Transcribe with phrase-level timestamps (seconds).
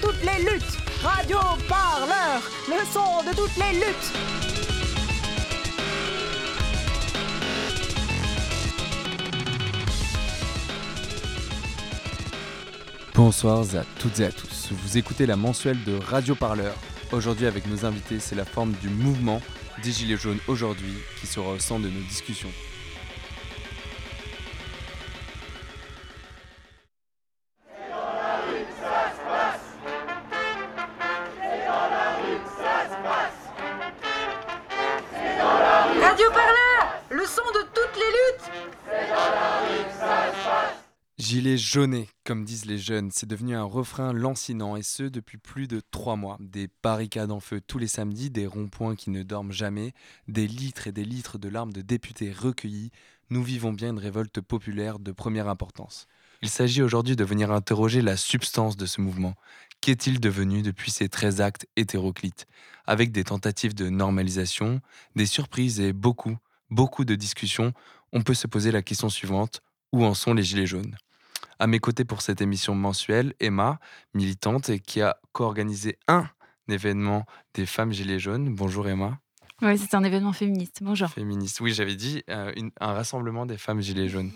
[0.00, 0.78] Toutes les luttes.
[1.02, 1.38] Radio
[1.68, 4.12] Parleur, le son de toutes les luttes.
[13.14, 14.68] Bonsoir à toutes et à tous.
[14.70, 16.74] Vous écoutez la mensuelle de Radio Parleur.
[17.10, 19.40] Aujourd'hui, avec nos invités, c'est la forme du mouvement
[19.82, 22.50] des Gilets jaunes aujourd'hui qui sera au centre de nos discussions.
[41.70, 45.82] Jaunés, comme disent les jeunes, c'est devenu un refrain lancinant et ce depuis plus de
[45.90, 46.38] trois mois.
[46.40, 49.92] Des barricades en feu tous les samedis, des ronds-points qui ne dorment jamais,
[50.28, 52.90] des litres et des litres de larmes de députés recueillis.
[53.28, 56.06] Nous vivons bien une révolte populaire de première importance.
[56.40, 59.34] Il s'agit aujourd'hui de venir interroger la substance de ce mouvement.
[59.82, 62.46] Qu'est-il devenu depuis ces 13 actes hétéroclites?
[62.86, 64.80] Avec des tentatives de normalisation,
[65.16, 66.38] des surprises et beaucoup,
[66.70, 67.74] beaucoup de discussions,
[68.14, 69.60] on peut se poser la question suivante
[69.92, 70.96] où en sont les Gilets jaunes?
[71.58, 73.80] À mes côtés pour cette émission mensuelle, Emma,
[74.14, 76.28] militante et qui a co-organisé un
[76.68, 78.54] événement des femmes Gilets jaunes.
[78.54, 79.18] Bonjour Emma.
[79.60, 80.78] Oui, c'est un événement féministe.
[80.82, 81.08] Bonjour.
[81.08, 81.60] Féministe.
[81.60, 84.30] Oui, j'avais dit euh, une- un rassemblement des femmes Gilets jaunes.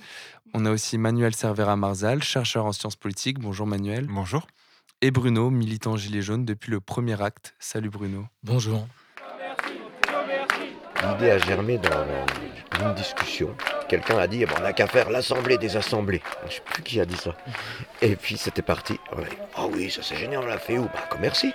[0.53, 3.39] On a aussi Manuel Cervera Marzal, chercheur en sciences politiques.
[3.39, 4.07] Bonjour Manuel.
[4.09, 4.47] Bonjour.
[5.01, 7.55] Et Bruno, militant Gilets jaunes depuis le premier acte.
[7.61, 8.27] Salut Bruno.
[8.43, 8.89] Bonjour.
[11.05, 12.07] L'idée a germé dans
[12.81, 13.55] une discussion.
[13.93, 16.23] Quelqu'un a dit, Eh ben, on n'a qu'à faire l'assemblée des assemblées.
[16.41, 17.37] Je ne sais plus qui a dit ça.
[18.01, 18.99] Et puis c'était parti.
[19.15, 20.85] On dit, ah oui, ça c'est génial, on l'a fait où?
[20.85, 21.53] Bah, comme merci.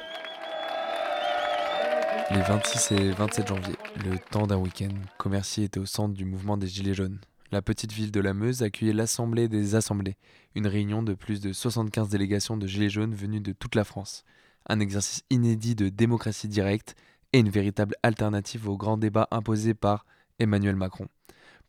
[2.30, 3.74] Les 26 et 27 janvier,
[4.06, 7.20] le temps d'un week-end, Commercy était au centre du mouvement des Gilets jaunes.
[7.52, 10.16] La petite ville de la Meuse accueillait l'Assemblée des Assemblées,
[10.54, 14.24] une réunion de plus de 75 délégations de Gilets jaunes venues de toute la France.
[14.70, 16.94] Un exercice inédit de démocratie directe
[17.34, 20.06] et une véritable alternative au grand débat imposé par
[20.38, 21.08] Emmanuel Macron.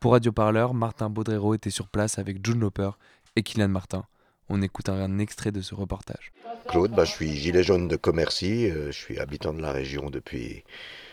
[0.00, 2.91] Pour Radio Parleur, Martin Baudrero était sur place avec June Loper
[3.34, 4.04] et Kylian Martin.
[4.48, 6.32] On écoute un extrait de ce reportage.
[6.69, 8.70] Claude, bah, je suis gilet jaune de Commercy.
[8.70, 10.62] euh, je suis habitant de la région depuis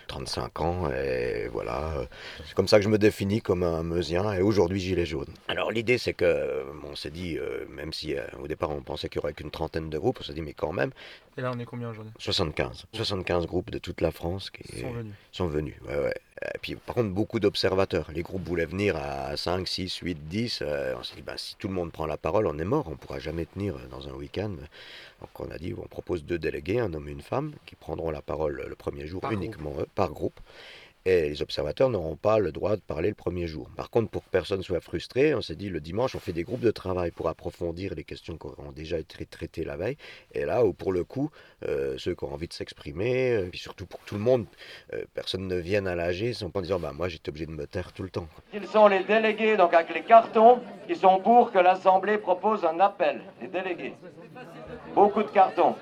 [0.08, 0.92] 35 ans.
[0.92, 2.08] Et voilà.
[2.46, 4.32] C'est comme ça que je me définis comme un Meusien.
[4.34, 5.34] Et aujourd'hui, gilet jaune.
[5.48, 9.10] Alors l'idée, c'est que, on s'est dit, euh, même si euh, au départ on pensait
[9.10, 10.92] qu'il y aurait qu'une trentaine de groupes, on s'est dit, mais quand même,
[11.38, 12.14] Et là, on est combien aujourd'hui?
[12.18, 12.86] 75.
[12.94, 15.14] 75 groupes de toute la France qui sont venus.
[15.32, 15.76] sont venus.
[15.88, 16.16] Ouais, ouais.
[16.54, 18.10] Et puis, par contre, beaucoup d'observateurs.
[18.14, 20.60] Les groupes voulaient venir à 5, 6, 8, 10.
[20.62, 22.88] Euh, on s'est dit, bah, si tout le monde prend la parole, on est mort.
[22.88, 24.52] On ne pourra jamais tenir euh, dans un week-end.
[25.22, 28.12] Donc, on a dit, on propose deux délégués, un homme et une femme, qui prendront
[28.12, 30.40] la parole le premier jour Par uniquement eux, par groupe.
[31.08, 33.70] Et les observateurs n'auront pas le droit de parler le premier jour.
[33.76, 36.44] Par contre, pour que personne soit frustré, on s'est dit le dimanche, on fait des
[36.44, 39.98] groupes de travail pour approfondir les questions qui ont déjà été traitées la veille.
[40.34, 41.30] Et là où, pour le coup,
[41.68, 44.48] euh, ceux qui ont envie de s'exprimer, euh, puis surtout pour que tout le monde,
[44.94, 47.68] euh, personne ne vienne à l'AG sans pas disant bah, moi j'étais obligé de me
[47.68, 48.28] taire tout le temps.
[48.52, 52.80] Ils sont les délégués, donc avec les cartons, qui sont pour que l'Assemblée propose un
[52.80, 53.22] appel.
[53.40, 53.94] Les délégués.
[54.96, 55.76] Beaucoup de cartons.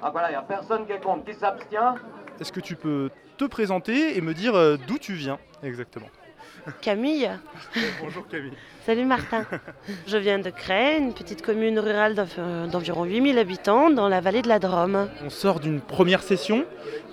[0.00, 1.26] Ah voilà, il n'y a personne qui est contre.
[1.26, 1.96] Qui s'abstient?
[2.40, 6.08] Est-ce que tu peux te présenter et me dire euh, d'où tu viens exactement
[6.80, 7.30] Camille,
[8.02, 8.52] Bonjour Camille.
[8.84, 9.44] salut Martin.
[10.08, 14.42] Je viens de Cray, une petite commune rurale euh, d'environ 8000 habitants dans la vallée
[14.42, 15.08] de la Drôme.
[15.24, 16.64] On sort d'une première session,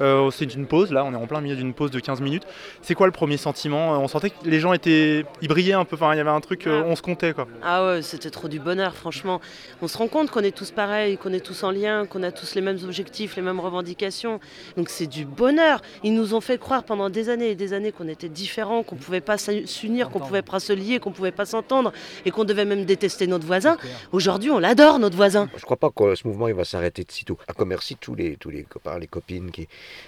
[0.01, 2.43] euh, c'est une pause là, on est en plein milieu d'une pause de 15 minutes.
[2.81, 3.91] C'est quoi le premier sentiment?
[4.01, 5.23] On sentait que les gens étaient.
[5.41, 7.47] Ils brillaient un peu, enfin il y avait un truc, euh, on se comptait quoi.
[7.63, 9.39] Ah ouais, c'était trop du bonheur, franchement.
[9.83, 12.31] On se rend compte qu'on est tous pareils, qu'on est tous en lien, qu'on a
[12.31, 14.39] tous les mêmes objectifs, les mêmes revendications.
[14.77, 15.81] Donc c'est du bonheur.
[16.03, 18.95] Ils nous ont fait croire pendant des années et des années qu'on était différents, qu'on
[18.95, 21.91] pouvait pas s'u- s'unir, qu'on pouvait pas se lier, qu'on pouvait pas s'entendre
[22.25, 23.77] et qu'on devait même détester notre voisin.
[24.11, 25.49] Aujourd'hui, on l'adore, notre voisin.
[25.57, 27.37] Je crois pas que ce mouvement il va s'arrêter de sitôt.
[27.47, 29.67] À Commercy, tous les, tous les copains, les copines qui,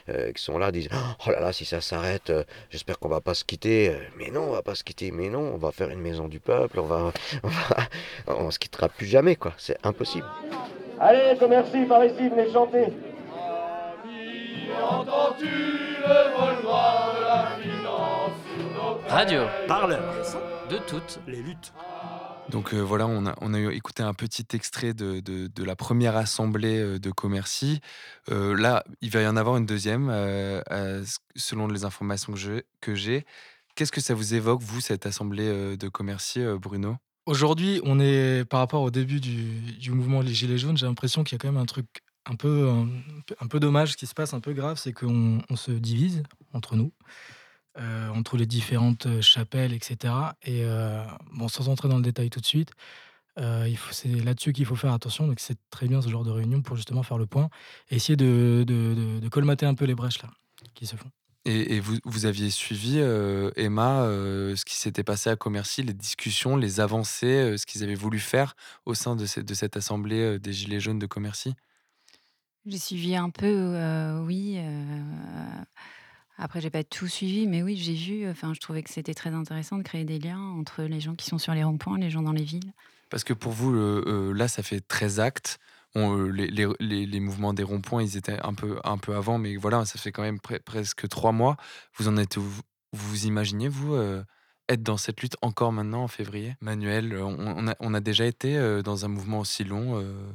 [0.09, 0.89] euh, qui sont là disent
[1.25, 3.89] Oh là là, si ça s'arrête, euh, j'espère qu'on va pas se quitter.
[3.89, 5.12] Euh, Mais non, on va pas se quitter.
[5.12, 6.79] Mais non, on va faire une maison du peuple.
[6.79, 7.12] On va,
[7.44, 7.77] on, va,
[8.27, 9.53] on se quittera plus jamais, quoi.
[9.57, 10.27] C'est impossible.
[11.00, 12.85] Allez, commercy, par ici, venez chanter.
[19.09, 20.01] Radio Parleur.
[20.69, 21.73] de toutes Les luttes.
[22.49, 25.63] Donc euh, voilà, on a, on a eu- écouté un petit extrait de, de- de
[25.63, 27.81] la première assemblée euh, de Commercy.
[28.31, 31.03] Euh, là, il va y en avoir une deuxième, euh, euh,
[31.35, 32.33] selon les informations
[32.81, 33.25] que j'ai.
[33.75, 36.97] Qu'est-ce que ça vous évoque, vous, cette assemblée de Commercy, euh, Bruno?
[37.25, 39.45] Aujourd'hui, on est par rapport au début du,
[39.79, 41.87] du mouvement Les Gilets jaunes, j'ai l'impression qu'il y a quand même un truc
[42.27, 42.87] un peu, un,
[43.25, 46.23] peu- un peu dommage qui se passe, un peu grave, c'est qu'on on se divise
[46.53, 46.91] entre nous,
[47.77, 50.36] euh, entre les différentes chapelles, etc.
[50.44, 52.72] Et euh, bon, sans entrer dans le détail tout de suite,
[53.38, 55.27] euh, c'est là-dessus qu'il faut faire attention.
[55.27, 57.50] Donc c'est très bien ce genre de réunion pour justement faire le point
[57.89, 60.30] et essayer de, de- de- de colmater un peu les brèches là
[60.74, 61.10] qui se font.
[61.48, 65.83] Et, et vous, vous aviez suivi, euh, Emma, euh, ce qui s'était passé à Commercy,
[65.83, 68.56] les discussions, les avancées, euh, ce qu'ils avaient voulu faire
[68.86, 71.54] au sein de, cette- de cette assemblée euh, des Gilets jaunes de Commercy?
[72.66, 74.57] J'ai suivi un peu, euh, oui.
[76.39, 78.29] Euh, après, j'ai pas tout suivi, mais oui, j'ai vu.
[78.29, 81.25] Enfin, je trouvais que c'était très intéressant de créer des liens entre les gens qui
[81.25, 82.73] sont sur les ronds-points, les gens dans les villes.
[83.09, 85.59] Parce que pour vous, euh, là, ça fait 13 actes.
[85.97, 89.55] Euh, les, les- les- mouvements des ronds-points, ils étaient un peu, un peu avant, mais
[89.55, 91.55] voilà, ça fait quand même pre- presque trois mois.
[91.97, 92.61] Vous en êtes vous,
[92.91, 94.21] vous imaginez, vous, euh,
[94.67, 96.55] être dans cette lutte encore maintenant en février?
[96.59, 100.01] Manuel, euh, on, a, on a déjà été euh, dans un mouvement aussi long euh,
[100.01, 100.31] euh,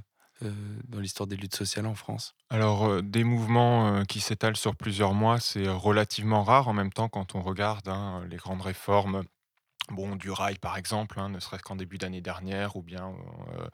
[0.89, 2.35] dans l'histoire des luttes sociales en France?
[2.49, 6.69] Alors, euh, des mouvements euh, qui s'étalent sur plusieurs mois, c'est euh, relativement rare.
[6.69, 9.25] En même temps, quand on regarde hein, les grandes réformes.
[9.91, 13.13] Bon, du rail par exemple, hein, ne serait-ce qu'en début d'année dernière, ou bien
[13.59, 13.67] euh,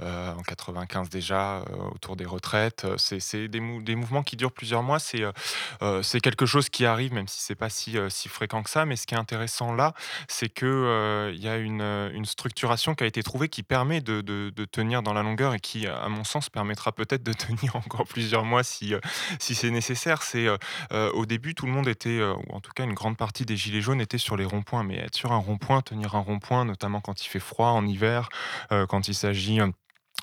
[0.00, 1.64] euh, en 95 déjà, euh,
[1.94, 2.86] autour des retraites.
[2.98, 4.98] C'est des, des mouvements qui durent plusieurs mois.
[4.98, 8.84] C'est quelque chose qui arrive, même si c'est pas si, si fréquent que ça.
[8.84, 9.94] Mais ce qui est intéressant là,
[10.28, 14.20] c'est que il y a une, une structuration qui a été trouvée qui permet de,
[14.20, 18.06] de- tenir dans la longueur et qui, à mon sens, permettra peut-être de tenir encore
[18.06, 18.94] plusieurs mois si,
[19.38, 20.22] si c'est nécessaire.
[20.22, 20.48] C'est
[20.90, 23.80] au début, tout le monde était, ou en tout cas une grande partie des gilets
[23.80, 27.24] jaunes étaient sur les ronds-points, mais être sur un rond-point, tenir un rond-point, notamment quand
[27.24, 28.28] il fait froid en hiver,
[28.72, 29.68] euh, quand il s'agit euh,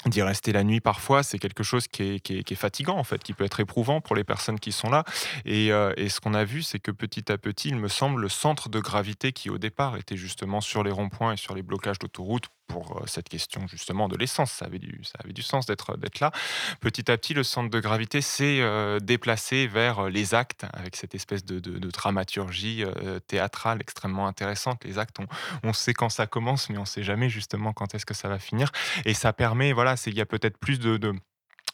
[0.05, 3.43] d'y rester la nuit parfois, c'est quelque chose qui est, fatigant en fait, qui peut
[3.43, 5.03] être éprouvant pour les personnes qui sont là.
[5.45, 8.21] Et, euh, et ce qu'on a vu, c'est que petit à petit, il me semble,
[8.21, 11.63] le centre de gravité qui au départ était justement sur les ronds-points et sur les
[11.63, 15.41] blocages d'autoroutes pour euh, cette question justement de l'essence, ça avait du, ça avait du
[15.41, 16.31] sens d'être là.
[16.79, 20.95] Petit à petit, le centre de gravité s'est euh, déplacé vers euh, les actes avec
[20.95, 22.83] cette espèce de, de- dramaturgie
[23.27, 24.83] théâtrale extrêmement intéressante.
[24.85, 25.27] Les actes, on,
[25.63, 28.37] on sait quand ça commence, mais on sait jamais justement quand est-ce que ça va
[28.37, 28.71] finir.
[29.05, 30.97] Et ça permet, voilà, il y a peut-être plus de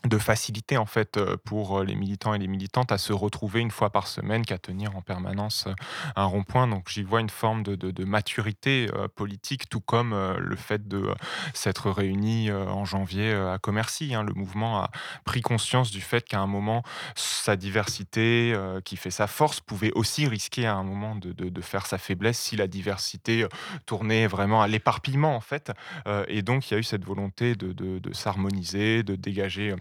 [0.07, 3.61] de facilité en fait euh, pour euh, les militants et les militantes à se retrouver
[3.61, 5.73] une fois par semaine qu'à tenir en permanence euh,
[6.15, 6.67] un rond-point.
[6.67, 11.09] Donc j'y vois une forme de, de- maturité politique, tout comme le fait de
[11.53, 14.13] s'être réunis en janvier à Commercy.
[14.13, 14.23] hein.
[14.23, 14.91] Le mouvement a
[15.25, 16.83] pris conscience du fait qu'à un moment,
[17.15, 18.55] sa diversité
[18.85, 22.39] qui fait sa force pouvait aussi risquer à un moment de, de- faire sa faiblesse
[22.39, 23.47] si la diversité
[23.85, 25.71] tournait vraiment à l'éparpillement en fait.
[26.27, 29.73] Et donc il y a eu cette volonté de, s'harmoniser, de dégager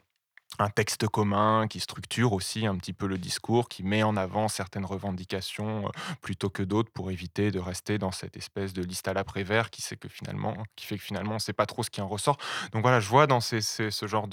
[0.58, 4.48] un texte commun qui structure aussi un petit peu le discours, qui met en avant
[4.48, 5.90] certaines revendications euh,
[6.22, 9.82] plutôt que d'autres pour éviter de rester dans cette espèce de liste à l'après-vert qui,
[9.82, 12.36] qui fait que finalement on ne sait pas trop ce qui en ressort.
[12.72, 13.60] Donc voilà, je vois dans ce
[14.06, 14.28] genre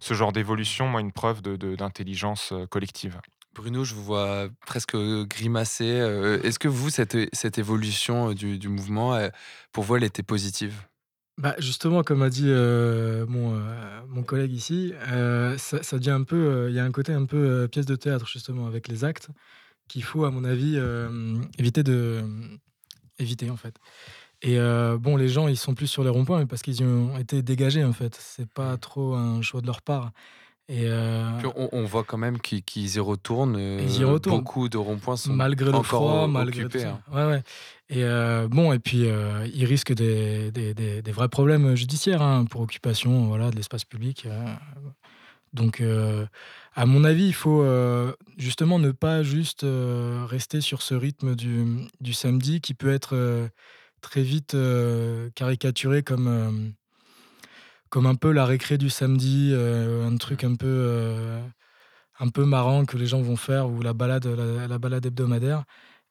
[0.00, 3.20] ce genre d'évolution, moi, une preuve de- de- d'intelligence euh, collective.
[3.54, 6.00] Bruno, je vous vois presque grimacer.
[6.00, 9.16] euh, Est-ce que vous, cette, cette évolution du, du mouvement,
[9.72, 10.82] pour vous, elle était positive?
[11.38, 16.10] Bah justement, comme a dit euh, mon, euh, mon collègue ici, euh, ça, ça devient
[16.12, 19.02] un peu, il y a un côté un peu pièce de théâtre justement avec les
[19.04, 19.28] actes
[19.88, 20.78] qu'il faut, à mon avis,
[21.58, 22.22] éviter de
[23.18, 23.76] éviter en fait.
[24.42, 24.58] Et
[25.00, 27.42] bon, les gens, ils sont plus sur les ronds-points mais parce qu'ils y ont été
[27.42, 28.16] dégagés en fait.
[28.20, 30.12] C'est pas trop un choix de leur part.
[30.68, 33.56] Et euh, on, on voit quand même qu'ils y retournent.
[33.58, 34.38] euh, Ils y retournent.
[34.38, 36.84] Beaucoup de ronds-points sont malgré le froid, malgré tout occupés.
[36.86, 37.02] hein.
[37.12, 37.42] Ouais, ouais.
[37.90, 42.22] Et euh, bon, et puis euh, ils risquent des, des, des- des vrais problèmes judiciaires
[42.22, 44.26] hein, pour occupation voilà, de l'espace public.
[45.52, 45.82] Donc,
[46.74, 47.64] à mon avis, il faut
[48.38, 53.48] justement ne pas juste rester sur ce rythme du, du samedi qui peut être
[54.00, 54.56] très vite
[55.34, 56.72] caricaturé comme,
[57.94, 61.40] comme un peu la récré du samedi, euh, un truc un peu, euh,
[62.18, 65.62] un peu marrant que les gens vont faire ou la balade, la, la balade hebdomadaire.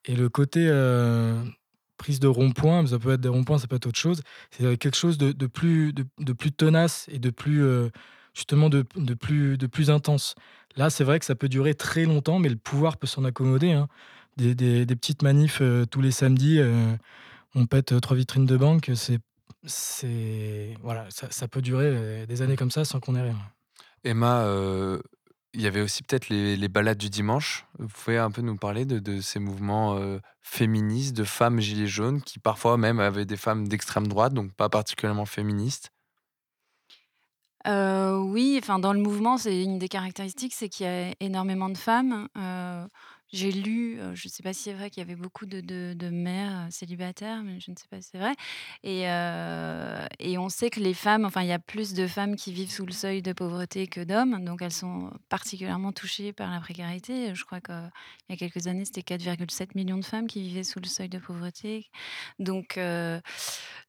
[0.05, 1.43] Et le côté euh,
[1.97, 4.21] prise de rond-point, ça peut être des ronds-points, ça peut être autre chose,
[4.51, 7.61] c'est quelque chose de, plus, de, plus tenace et de plus,
[8.33, 10.35] justement, de, plus, de plus intense.
[10.77, 13.73] Là, c'est vrai que ça peut durer très longtemps, mais le pouvoir peut s'en accommoder.
[13.73, 13.89] hein.
[14.37, 15.61] Des, petites manifs
[15.91, 16.61] tous les samedis,
[17.55, 19.19] on pète trois vitrines de banque, c'est,
[19.65, 23.39] c'est, voilà, ça, ça peut durer euh, des années comme ça sans qu'on ait rien.
[24.03, 24.99] Emma, euh,
[25.55, 27.65] Il y avait aussi peut-être les, les balades du dimanche.
[27.77, 31.87] Vous pouvez un peu nous parler de, de ces mouvements euh, féministes, de femmes gilets
[31.87, 35.91] jaunes, qui parfois même avaient des femmes d'extrême droite, donc pas particulièrement féministes?
[37.65, 41.69] Euh, oui, enfin dans le mouvement, c'est une des caractéristiques, c'est qu'il y a énormément
[41.69, 42.27] de femmes.
[43.33, 45.95] J'ai lu, je ne sais pas si c'est vrai qu'il y avait beaucoup de, de-
[45.97, 48.35] de mères célibataires, mais je ne sais pas si c'est vrai.
[48.83, 49.05] Et,
[50.19, 52.69] et on sait que les femmes, enfin, il y a plus de femmes qui vivent
[52.71, 57.33] sous le seuil de pauvreté que d'hommes, donc elles sont particulièrement touchées par la précarité.
[57.33, 57.89] Je crois qu'il
[58.29, 61.17] y a quelques années, c'était 4,7 millions de femmes qui vivaient sous le seuil de
[61.17, 61.89] pauvreté.
[62.39, 62.79] Donc,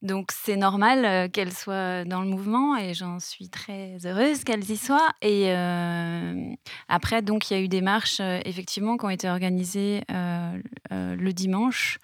[0.02, 4.76] donc c'est normal qu'elles soient dans le mouvement et j'en suis très heureuse qu'elles y
[4.76, 5.10] soient.
[5.22, 5.50] Et
[6.88, 10.58] après, donc, il y a eu des marches, effectivement, qui ont été organisées euh,
[10.92, 11.98] euh, le dimanche.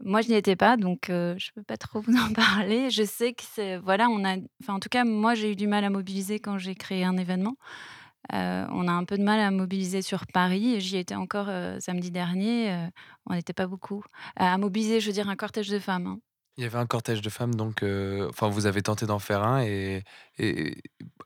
[0.00, 2.88] Moi, je n'y étais pas, donc euh, je ne peux pas trop vous en parler.
[2.90, 5.66] Je sais que c'est, voilà, on a, enfin, en tout cas, moi, j'ai eu du
[5.66, 7.56] mal à mobiliser quand j'ai créé un événement.
[8.30, 10.80] On a un peu de mal à mobiliser sur Paris.
[10.80, 11.48] J'y étais encore
[11.80, 12.88] samedi dernier.
[13.24, 14.04] on n'était pas beaucoup.
[14.36, 16.06] À mobiliser, je veux dire, un cortège de femmes.
[16.06, 16.18] hein.
[16.58, 17.82] Il y avait un cortège de femmes, donc
[18.28, 20.02] enfin vous avez tenté d'en faire un, et,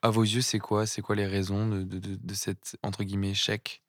[0.01, 3.83] à vos yeux, c'est quoi, c'est quoi les raisons de, de cet entre guillemets échec?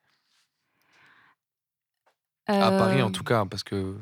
[2.47, 3.97] À Paris en tout cas, parce que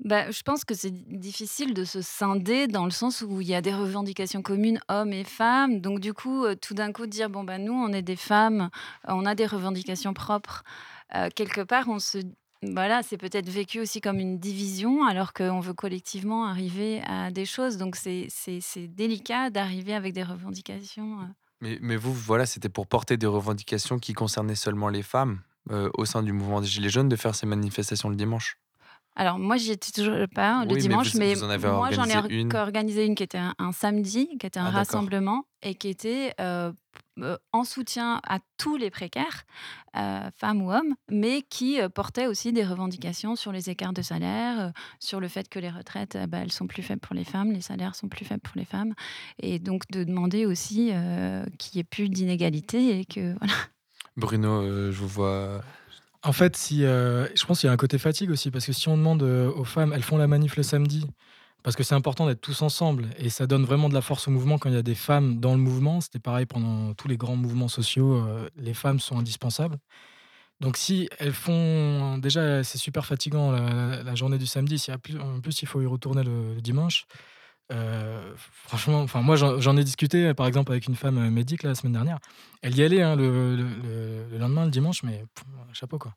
[0.00, 3.54] Bah, je pense que c'est difficile de se scinder dans le sens où il y
[3.54, 5.80] a des revendications communes, hommes et femmes.
[5.80, 8.68] Donc, du coup, tout d'un coup, dire, bon, bah, nous, on est des femmes,
[9.04, 10.62] on a des revendications propres.
[11.14, 12.18] Euh, quelque part, on se...
[12.62, 17.44] Voilà, c'est peut-être vécu aussi comme une division, alors qu'on veut collectivement arriver à des
[17.46, 17.76] choses.
[17.76, 18.28] Donc, c'est
[18.88, 21.18] délicat d'arriver avec des revendications.
[21.60, 25.40] mais, mais vous, voilà, c'était pour porter des revendications qui concernaient seulement les femmes?
[25.70, 28.56] Euh, au sein du mouvement des Gilets jaunes de faire ces manifestations le dimanche.
[29.16, 32.04] Alors, moi, j'y étais toujours pas le Oui, mais dimanche, vous- mais, vous moi, j'en
[32.06, 32.52] ai organisé une.
[32.56, 35.86] or- organisé une qui était un, un samedi, qui était un Ah, rassemblement et qui
[35.86, 36.72] était euh,
[37.20, 39.44] euh, en soutien à tous les précaires,
[39.96, 44.72] euh, femmes ou hommes, mais qui portait aussi des revendications sur les écarts de salaire,
[44.98, 47.60] sur le fait que les retraites, bah, elles sont plus faibles pour les femmes, les
[47.60, 48.94] salaires sont plus faibles pour les femmes,
[49.38, 53.54] et donc de demander aussi euh, qu'il n'y ait plus d'inégalité et que voilà.
[54.16, 55.60] Bruno, euh, je vous vois.
[56.22, 58.72] En fait, si, euh, je pense qu'il y a un côté fatigue aussi, parce que
[58.72, 61.06] si on demande euh, aux femmes, elles font la manif le samedi,
[61.62, 64.30] parce que c'est important d'être tous ensemble, et ça donne vraiment de la force au
[64.30, 66.00] mouvement quand il y a des femmes dans le mouvement.
[66.00, 68.24] C'était pareil pendant tous les grands mouvements sociaux,
[68.56, 69.78] les femmes sont indispensables.
[70.60, 75.62] Donc si elles font, déjà c'est super fatigant la, journée du samedi, si en plus
[75.62, 77.06] il faut y retourner le dimanche.
[77.72, 81.74] Euh, franchement, enfin moi j'en ai discuté par exemple avec une femme euh, médic la
[81.74, 82.18] semaine dernière.
[82.62, 85.24] Elle y allait hein, le, le- le- le lendemain, le dimanche, mais
[85.72, 86.14] chapeau quoi.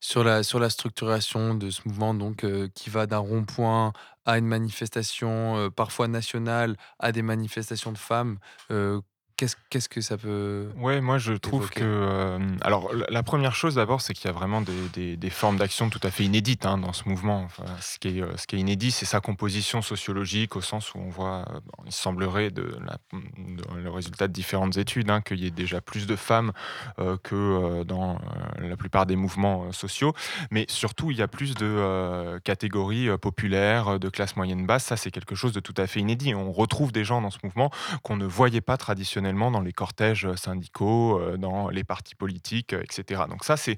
[0.00, 3.92] Sur la, sur la structuration de ce mouvement, donc, euh, qui va d'un rond-point
[4.24, 8.38] à une manifestation, parfois nationale, à des manifestations de femmes,
[9.36, 10.68] qu'est-ce que ça peut.
[10.76, 11.84] Ouais, moi je trouve évoquer que.
[11.86, 15.56] euh, alors, la première chose d'abord, c'est qu'il y a vraiment des, des- des formes
[15.56, 17.42] d'action tout à fait inédites hein, dans ce mouvement.
[17.42, 20.94] Enfin, ce, qui est, euh, ce qui est inédit, c'est sa composition sociologique, au sens
[20.94, 25.10] où on voit, euh, bon, il semblerait, de, la- de- le résultat de différentes études,
[25.10, 26.52] hein, qu'il y ait déjà plus de femmes
[26.98, 28.18] euh, que euh, dans
[28.58, 30.12] la plupart des mouvements sociaux.
[30.50, 34.84] Mais surtout, il y a plus de catégories populaires, de classe moyenne basse.
[34.84, 36.34] Ça, c'est quelque chose de tout à fait inédit.
[36.34, 37.70] On retrouve des gens dans ce mouvement
[38.02, 42.82] qu'on ne voyait pas traditionnellement dans les cortèges syndicaux, euh, dans les partis politiques, euh,
[42.82, 43.22] etc.
[43.28, 43.76] Donc ça, c'est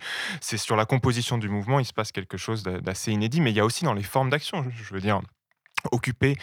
[0.57, 3.57] sur la composition du mouvement, il se passe quelque chose d'a- d'assez inédit, mais il
[3.57, 5.21] y a aussi dans les formes d'action, je veux dire.
[5.93, 6.37] Occuper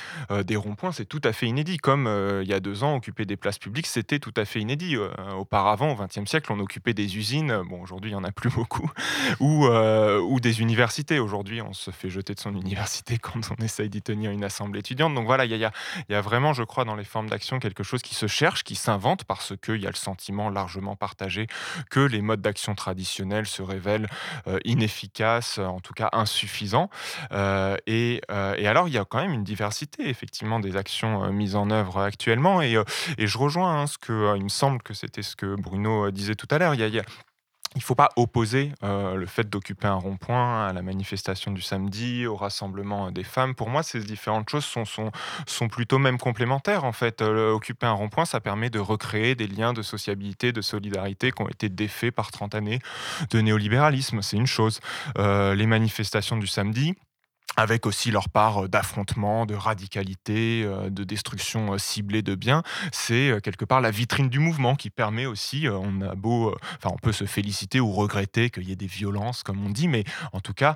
[0.46, 1.78] des ronds-points, c'est tout à fait inédit.
[1.78, 2.08] Comme
[2.42, 4.98] il y a deux ans, occuper des places publiques, c'était tout à fait inédit.
[5.38, 7.62] Auparavant, au XXe siècle, on occupait des usines.
[7.70, 8.90] Bon, aujourd'hui, il n'y en a plus beaucoup.
[9.40, 11.20] ou, ou des universités.
[11.20, 14.80] Aujourd'hui, on se fait jeter de son université quand on essaye d'y tenir une assemblée
[14.80, 15.14] étudiante.
[15.14, 15.70] Donc voilà, il y y
[16.10, 18.76] y a vraiment, je crois, dans les formes d'action, quelque chose qui se cherche, qui
[18.76, 21.48] s'invente, parce qu'il y a le sentiment largement partagé
[21.90, 24.08] que les modes d'action traditionnels se révèlent
[24.66, 26.90] inefficaces, en tout cas insuffisants.
[27.88, 28.22] Et,
[28.58, 31.70] et alors, il y a quand même une diversité, effectivement, des actions euh, mises en
[31.70, 32.62] œuvre actuellement.
[32.62, 32.84] Et, euh,
[33.18, 36.36] je rejoins hein, ce que, euh, il me semble que c'était ce que Bruno disait
[36.36, 36.74] tout à l'heure.
[36.74, 42.28] Il ne faut pas opposer le fait d'occuper un rond-point à la manifestation du samedi,
[42.28, 43.56] au rassemblement des femmes.
[43.56, 46.84] Pour moi, ces différentes choses sont, plutôt même complémentaires.
[46.84, 51.32] En fait, occuper un rond-point, ça permet de recréer des liens de sociabilité, de solidarité
[51.32, 52.80] qui ont été défaits par 30 années
[53.30, 54.22] de néolibéralisme.
[54.22, 54.82] C'est une chose.
[55.18, 56.96] Les manifestations du samedi,
[57.58, 62.64] avec aussi leur part d'affrontement, de radicalité, de destruction ciblée de biens.
[62.92, 66.98] C'est quelque part la vitrine du mouvement qui permet aussi, on a beau, enfin on
[66.98, 70.04] peut se féliciter ou regretter qu'il y ait des violences comme on dit, mais
[70.34, 70.76] en tout cas,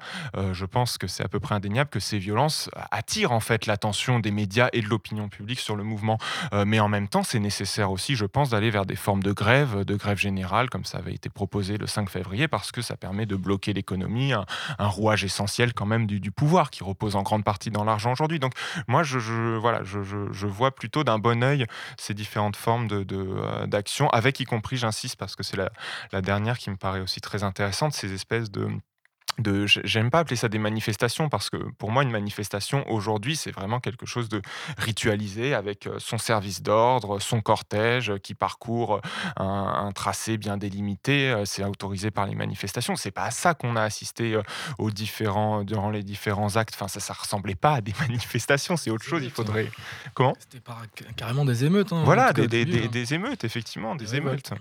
[0.51, 4.19] je pense que c'est à peu près indéniable que ces violences attirent en fait l'attention
[4.19, 6.17] des médias et de l'opinion publique sur le mouvement.
[6.65, 9.83] mais en même temps, c'est nécessaire aussi, je pense, d'aller vers des formes de grève,
[9.83, 13.25] de grève générale, comme ça avait été proposé le 5 février, parce que ça permet
[13.25, 14.45] de bloquer l'économie, un,
[14.79, 18.39] rouage essentiel quand même du pouvoir qui repose en grande partie dans l'argent aujourd'hui.
[18.39, 18.53] Donc
[18.87, 21.65] moi, je, je, vois plutôt d'un bon oeil
[21.97, 26.69] ces différentes formes euh, d'action avec y compris, j'insiste, parce que c'est la dernière qui
[26.69, 28.69] me paraît aussi très intéressante, ces espèces de
[29.37, 33.51] de j'aime pas appeler ça des manifestations parce que pour moi une manifestation aujourd'hui c'est
[33.51, 34.41] vraiment quelque chose de
[34.77, 39.01] ritualisé avec son service d'ordre, son cortège qui parcourt
[39.37, 42.95] un, tracé bien délimité, c'est autorisé par les manifestations.
[42.95, 44.39] C'est pas à ça qu'on a assisté
[44.77, 46.73] aux différents durant les différents actes.
[46.75, 49.23] Enfin ça ça ressemblait pas à des manifestations, c'est autre chose.
[49.23, 49.69] Il faudrait
[50.13, 50.35] comment?
[50.39, 50.63] C'était
[51.15, 51.93] carrément des émeutes.
[51.93, 52.87] Hein, voilà des, des, des, hein.
[52.91, 54.51] des, émeutes effectivement des, émeutes.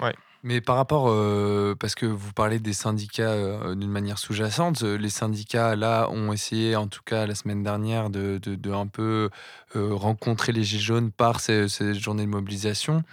[0.00, 0.14] Ouais.
[0.46, 4.98] Mais par rapport, euh, parce que vous parlez des syndicats euh, d'une manière sous-jacente, euh,
[4.98, 9.30] les syndicats là ont essayé, en tout cas la semaine dernière, de, de, un peu
[9.74, 13.04] rencontrer les Gilets jaunes par ces, ces journées de mobilisation.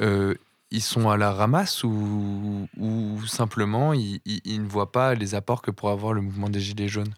[0.00, 2.66] ils sont à la ramasse ou,
[3.26, 6.88] simplement ils, ils, ne voient pas les apports que pourrait avoir le mouvement des Gilets
[6.88, 7.12] jaunes?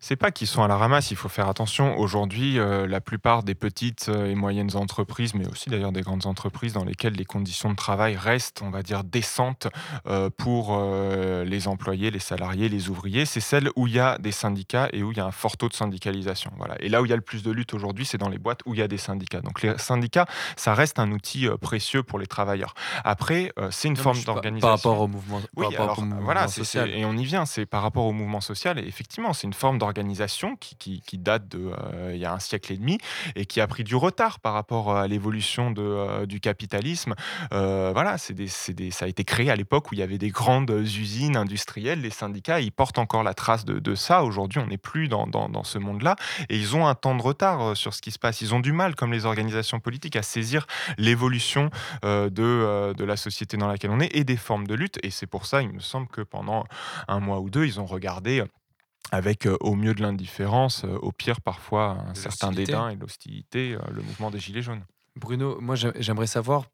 [0.00, 1.98] C'est pas qu'ils sont à la ramasse, il faut faire attention.
[1.98, 6.24] Aujourd'hui, euh, la plupart des petites euh, et moyennes entreprises, mais aussi d'ailleurs des grandes
[6.24, 9.68] entreprises dans lesquelles les conditions de travail restent, on va dire, décentes
[10.06, 14.32] euh, pour les employés, les salariés, les ouvriers, c'est celles où il y a des
[14.32, 16.50] syndicats et où il y a un fort taux de syndicalisation.
[16.56, 16.80] Voilà.
[16.80, 18.60] Et là où il y a le plus de lutte aujourd'hui, c'est dans les boîtes
[18.64, 19.40] où il y a des syndicats.
[19.40, 20.26] Donc les syndicats,
[20.56, 22.74] ça reste un outil précieux pour les travailleurs.
[23.04, 24.68] Après, c'est une forme d'organisation.
[24.68, 25.66] Par rapport au mouvement, oui,
[26.22, 26.88] voilà, social.
[26.90, 28.78] et on y vient, c'est par rapport au mouvement social.
[28.78, 32.38] Et effectivement, c'est une forme d'organisation organisation qui, date de euh, il y a un
[32.38, 32.98] siècle et demi
[33.34, 37.14] et qui a pris du retard par rapport à l'évolution euh, du capitalisme.
[37.52, 40.18] Euh, voilà, c'est des, des, ça a été créé à l'époque où il y avait
[40.18, 42.00] des grandes usines industrielles.
[42.00, 44.22] Les syndicats, ils portent encore la trace de, ça.
[44.22, 46.14] Aujourd'hui, on n'est plus dans, dans, ce monde-là
[46.48, 48.40] et ils ont un temps de retard sur ce qui se passe.
[48.40, 50.66] Ils ont du mal, comme les organisations politiques, à saisir
[50.96, 51.70] l'évolution
[52.04, 54.98] de, de la société dans laquelle on est et des formes de lutte.
[55.02, 56.64] Et c'est pour ça, il me semble que pendant
[57.08, 58.44] un mois ou deux, ils ont regardé
[59.10, 64.30] avec au mieux de l'indifférence, au pire parfois un certain dédain et l'hostilité, le mouvement
[64.30, 64.84] des Gilets jaunes.
[65.16, 66.66] Bruno, moi j'aimerais savoir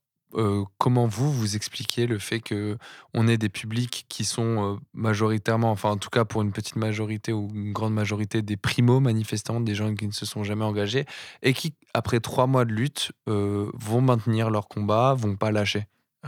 [0.76, 2.76] comment vous vous expliquez le fait que
[3.14, 7.32] on ait des publics qui sont majoritairement, enfin en tout cas pour une petite majorité
[7.32, 11.06] ou une grande majorité des primo manifestants, des gens qui ne se sont jamais engagés
[11.42, 15.86] et qui après trois mois de lutte vont maintenir leur combat, vont pas lâcher?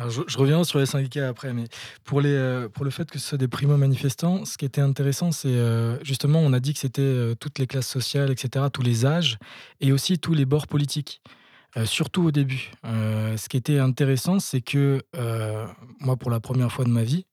[0.09, 1.65] Je, reviens sur les syndicats après, mais
[2.13, 6.03] euh, pour le fait que ce soit des primo-manifestants, ce qui était intéressant, c'est euh,
[6.05, 9.39] justement, on a dit que c'était euh, toutes les classes sociales, etc., tous les âges,
[9.81, 11.21] et aussi tous les bords politiques,
[11.85, 12.73] surtout au début.
[12.85, 15.01] ce qui était intéressant, c'est que
[16.01, 17.27] moi, pour la première fois de ma vie,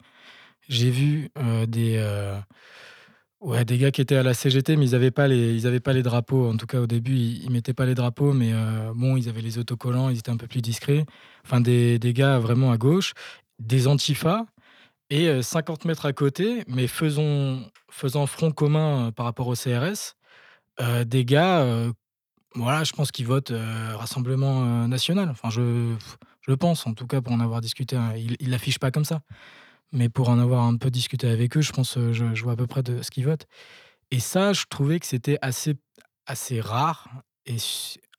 [0.67, 1.32] j'ai vu
[1.67, 1.97] des
[3.41, 5.93] Ouais, des gars qui étaient à la CGT, mais ils n'avaient pas, les, ils pas
[5.93, 6.50] les drapeaux.
[6.50, 9.30] En tout cas, au début, ils ne mettaient pas les drapeaux, mais euh, bon, ils
[9.30, 11.06] avaient les autocollants, ils étaient un peu plus discrets.
[11.45, 13.13] Enfin, des, des gars vraiment à gauche,
[13.60, 14.45] des antifas,
[15.10, 17.62] et 50 euh, mètres à côté, mais faisant
[18.28, 20.15] front commun euh, par rapport au CRS,
[21.06, 21.65] des gars,
[22.54, 23.54] voilà, je pense qu'ils votent
[23.93, 25.30] Rassemblement National.
[25.30, 25.95] Enfin, je,
[26.41, 29.21] je pense, en tout cas, pour en avoir discuté, hein, ils l'affichent pas comme ça
[29.91, 32.56] mais pour en avoir un peu discuté avec eux, je pense, euh, je, vois à
[32.56, 33.48] peu près de ce qu'ils votent.
[34.12, 35.76] Et ça, je trouvais que c'était assez,
[36.26, 37.08] assez rare
[37.45, 37.58] et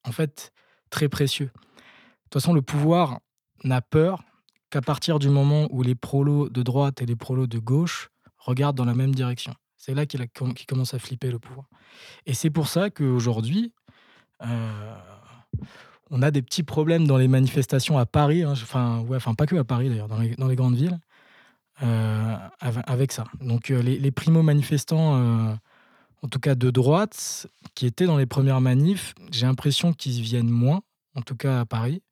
[0.05, 0.53] en fait
[0.91, 1.47] très précieux.
[1.47, 3.21] De toute façon, le pouvoir
[3.65, 4.23] n'a peur
[4.71, 8.77] qu'à partir du moment où les prolos de droite et les prolos de gauche regardent
[8.77, 9.55] dans la même direction.
[9.77, 10.27] C'est là qu'il
[10.67, 11.67] commence à flipper le pouvoir.
[12.25, 13.73] Et c'est pour ça qu'aujourd'hui,
[14.43, 14.99] euh,
[16.11, 19.57] on a des petits problèmes dans les manifestations à Paris, hein, enfin, ouais, pas que
[19.57, 20.99] à Paris d'ailleurs, dans les, grandes villes,
[21.81, 23.25] avec ça.
[23.41, 25.55] Donc euh, les, primo-manifestants, euh,
[26.23, 30.51] en tout cas de droite, qui étaient dans les premières manifs, j'ai l'impression qu'ils viennent
[30.51, 30.83] moins,
[31.15, 32.03] en tout cas à Paris.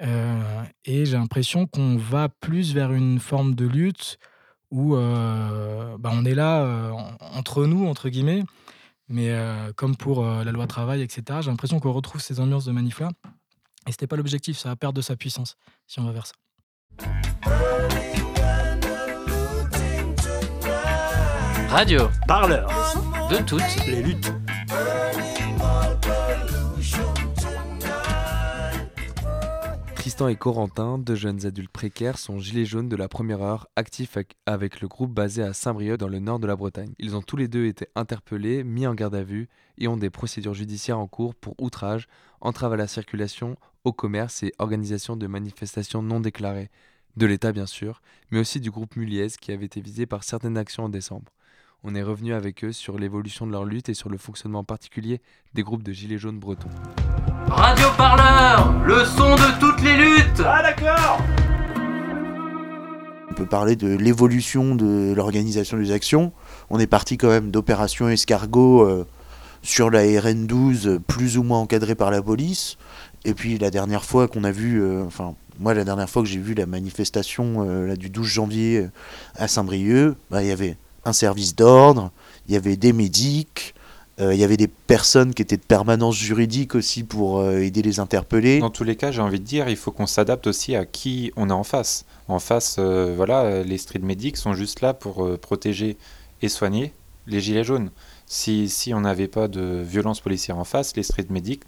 [0.00, 4.18] et j'ai l'impression qu'on va plus vers une forme de lutte
[4.70, 8.44] où bah, on est là entre nous, entre guillemets,
[9.08, 9.32] mais
[9.76, 13.10] comme pour la loi travail, etc., j'ai l'impression qu'on retrouve ces ambiances de manif-là.
[13.86, 15.56] Et c'était pas l'objectif, ça va perdre de sa puissance
[15.86, 16.34] si on va vers ça.
[21.76, 22.08] Radio.
[22.26, 22.70] Parleur.
[23.28, 24.32] De toutes les luttes.
[29.94, 34.16] Tristan et Corentin, deux jeunes adultes précaires, sont gilets jaunes de la première heure, actifs
[34.46, 36.94] avec le groupe basé à Saint-Brieuc dans le nord de la Bretagne.
[36.98, 40.08] Ils ont tous les deux été interpellés, mis en garde à vue et ont des
[40.08, 42.08] procédures judiciaires en cours pour outrage,
[42.40, 46.70] entrave à la circulation, au commerce et organisation de manifestations non déclarées.
[47.18, 50.56] De l'État bien sûr, mais aussi du groupe Muliez qui avait été visé par certaines
[50.56, 51.32] actions en décembre.
[51.88, 55.20] On est revenu avec eux sur l'évolution de leur lutte et sur le fonctionnement particulier
[55.54, 56.68] des groupes de gilets jaunes bretons.
[57.48, 61.20] Radio Parleur, le son de toutes les luttes Ah d'accord
[63.30, 66.32] On peut parler de l'évolution de l'organisation des actions.
[66.70, 69.06] On est parti quand même d'opérations escargot euh,
[69.62, 72.78] sur la RN12, plus ou moins encadrée par la police.
[73.24, 76.28] Et puis la dernière fois qu'on a vu, euh, enfin moi la dernière fois que
[76.28, 78.88] j'ai vu la manifestation euh, là, du 12 janvier
[79.36, 82.10] à Saint-Brieuc, bah, il y avait un service d'ordre,
[82.48, 83.74] il y avait des médics,
[84.20, 87.82] euh, il y avait des personnes qui étaient de permanence juridique aussi pour euh, aider
[87.82, 88.58] les interpellés.
[88.60, 91.32] Dans tous les cas, j'ai envie de dire, il faut qu'on s'adapte aussi à qui
[91.36, 92.06] on est en face.
[92.28, 95.96] En face, euh, voilà, les street medics sont juste là pour protéger
[96.42, 96.92] et soigner
[97.26, 97.90] les gilets jaunes.
[98.26, 101.62] Si, si on n'avait pas de violence policière en face, les street medics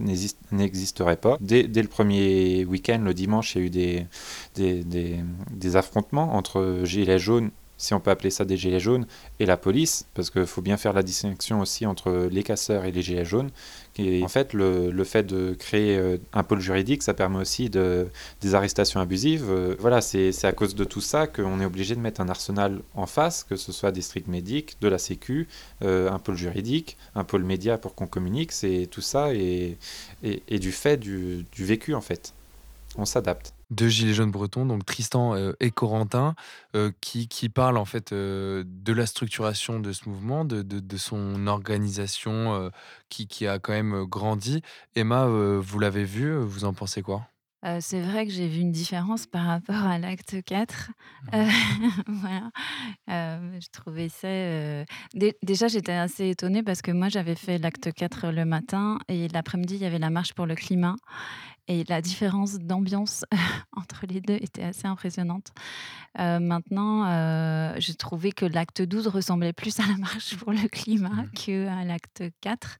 [0.50, 1.36] n'existeraient pas.
[1.40, 5.20] Dès, dès, le premier week-end, le dimanche, il y a eu des, des,
[5.52, 9.06] des affrontements entre gilets jaunes si on peut appeler ça des gilets jaunes,
[9.40, 12.92] et la police, parce qu'il faut bien faire la distinction aussi entre les casseurs et
[12.92, 13.50] les gilets jaunes.
[13.96, 17.68] Et en fait, le, le fait de créer euh, un pôle juridique, ça permet aussi
[17.68, 18.08] de,
[18.40, 19.46] des arrestations abusives.
[19.48, 22.80] Euh, voilà, c'est à cause de tout ça qu'on est obligé de mettre un arsenal
[22.94, 25.48] en face, que ce soit des stricts médics, de la Sécu,
[25.82, 28.52] euh, un pôle juridique, un pôle média pour qu'on communique.
[28.52, 29.76] C'est tout ça et,
[30.22, 32.34] et, et, du fait du, du vécu, en fait.
[32.96, 36.34] On s'adapte deux gilets jaunes bretons, donc Tristan euh, et Corentin,
[36.74, 40.80] euh, qui, qui, parlent en fait euh, de la structuration de ce mouvement, de, de,
[40.80, 42.70] de son organisation
[43.08, 44.62] qui, qui, a quand même grandi.
[44.94, 47.28] Emma, vous l'avez vu, vous en pensez quoi?
[47.80, 50.90] C'est vrai que j'ai vu une différence par rapport à l'acte 4.
[51.34, 51.44] Euh,
[52.06, 52.50] voilà.
[53.10, 54.28] Euh, je trouvais ça.
[55.42, 59.74] déjà, j'étais assez étonnée parce que moi, j'avais fait l'acte 4 le matin et l'après-midi,
[59.74, 60.94] il y avait la marche pour le climat.
[61.68, 63.24] Et la différence d'ambiance
[63.76, 65.52] entre les deux était assez impressionnante.
[66.18, 67.04] Euh, maintenant,
[67.78, 71.30] j'ai trouvé que l'acte 12 ressemblait plus à la marche pour le climat mmh.
[71.34, 72.78] qu'à l'acte 4.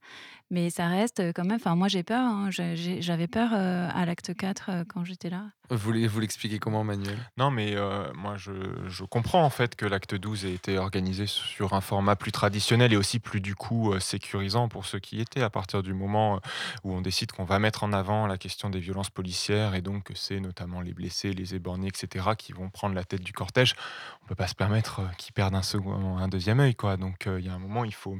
[0.50, 1.56] Mais ça reste quand même.
[1.56, 2.20] Enfin, moi, j'ai peur.
[2.20, 5.44] Hein, j'avais peur à l'acte 4 quand j'étais là.
[5.70, 7.18] Vous l'expliquez comment, Manuel?
[7.36, 7.74] Non, mais
[8.14, 8.52] moi, je,
[8.86, 12.94] je, comprends en fait que l'acte 12 ait été organisé sur un format plus traditionnel
[12.94, 15.42] et aussi plus, du coup, sécurisant pour ceux qui étaient.
[15.42, 16.40] À partir du moment
[16.82, 20.04] où on décide qu'on va mettre en avant la question des violences policières et donc
[20.04, 23.74] que c'est notamment les blessés, les éborgnés, etc., qui vont prendre la tête du cortège,
[24.22, 26.74] on ne peut pas se permettre qu'ils perdent un, second, un deuxième œil.
[26.74, 26.96] Quoi.
[26.96, 28.16] Donc, il y a un moment, il faut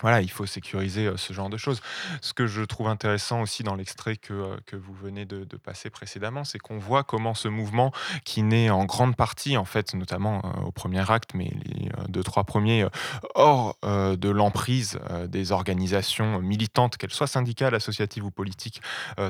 [0.00, 1.80] voilà, il faut sécuriser ce genre de choses.
[2.20, 6.44] Ce que je trouve intéressant aussi dans l'extrait que, que vous venez de, passer précédemment,
[6.44, 7.92] c'est qu'on voit comment ce mouvement,
[8.24, 12.44] qui naît en grande partie, en fait, notamment au premier acte, mais les deux, trois
[12.44, 12.86] premiers,
[13.34, 18.82] hors de l'emprise des organisations militantes, qu'elles soient syndicales, associatives ou politiques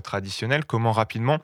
[0.03, 1.41] traditionnelles, comment rapidement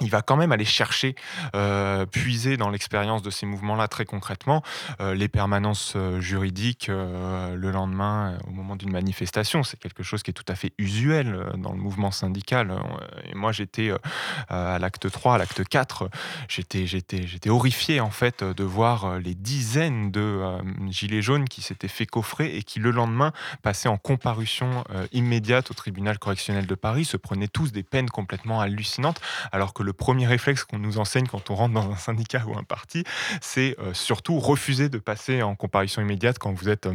[0.00, 1.14] il va quand même aller chercher,
[1.54, 4.62] euh, puiser dans l'expérience de ces mouvements-là très concrètement,
[5.00, 9.62] euh, les permanences euh, juridiques le lendemain au moment d'une manifestation.
[9.62, 12.72] C'est quelque chose qui est tout à fait usuel dans le mouvement syndical.
[13.24, 13.90] Et moi, j'étais
[14.48, 16.08] à l'acte 3, à l'acte 4,
[16.48, 20.42] j'étais, j'étais, j'étais horrifié en fait de voir les dizaines de
[20.88, 23.32] gilets jaunes qui s'étaient fait coffrer et qui le lendemain
[23.62, 28.60] passaient en comparution immédiate au tribunal correctionnel de Paris, se prenaient tous des peines complètement
[28.60, 29.20] hallucinantes,
[29.52, 32.64] alors que premier réflexe qu'on nous enseigne quand on rentre dans un syndicat ou un
[32.64, 33.04] parti,
[33.40, 36.94] c'est euh, surtout refuser de passer en comparution immédiate quand vous êtes euh,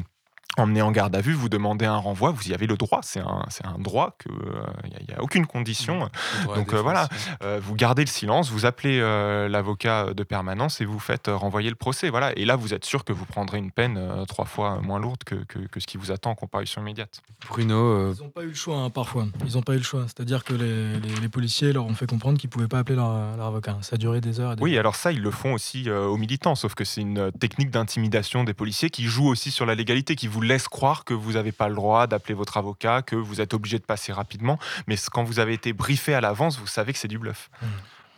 [0.57, 2.99] emmené en garde à vue, vous demandez un renvoi, vous y avez le droit.
[3.03, 6.05] C'est un, un droit qu'il n'y euh, a, a, aucune condition.
[6.05, 6.55] Mmh.
[6.55, 7.07] Donc euh, voilà,
[7.43, 11.69] euh, vous gardez le silence, vous appelez euh, l'avocat de permanence et vous faites renvoyer
[11.69, 12.09] le procès.
[12.09, 12.37] Voilà.
[12.37, 15.35] Et là, vous êtes sûr que vous prendrez une peine trois fois moins lourde que,
[15.35, 17.21] que, que, ce qui vous attend en comparution immédiate.
[17.47, 19.25] Bruno Ils n'ont pas eu le choix, hein, parfois.
[19.45, 20.05] Ils n'ont pas eu le choix.
[20.05, 22.95] C'est-à-dire que les, les, les, policiers leur ont fait comprendre qu'ils ne pouvaient pas appeler
[22.95, 23.77] leur, leur, avocat.
[23.81, 24.53] Ça a duré des heures.
[24.53, 24.81] Et des oui, heures.
[24.81, 28.53] alors ça, ils le font aussi aux militants, sauf que c'est une technique d'intimidation des
[28.53, 31.69] policiers qui joue aussi sur la légalité, qui vous laisse croire que vous n'avez pas
[31.69, 34.59] le droit d'appeler votre avocat, que vous êtes obligé de passer rapidement.
[34.87, 37.49] Mais quand vous avez été briefé à l'avance, vous savez que c'est du bluff.
[37.61, 37.65] Mmh.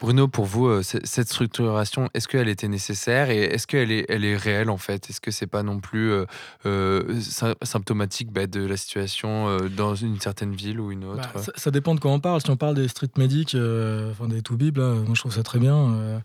[0.02, 4.26] Bruno, pour vous, euh, cette structuration, est-ce qu'elle était nécessaire et est-ce qu'elle est, elle
[4.26, 5.10] est réelle en fait?
[5.10, 6.26] Est-ce que c'est pas non plus euh,
[6.66, 7.20] euh,
[7.62, 11.30] symptomatique bah, de la situation euh, dans une certaine ville ou une autre?
[11.34, 12.42] bah, ça, ça, dépend de quoi on parle.
[12.42, 15.60] Si on parle des street medics, euh, enfin des tout-bib, moi je trouve ça très
[15.60, 16.22] bien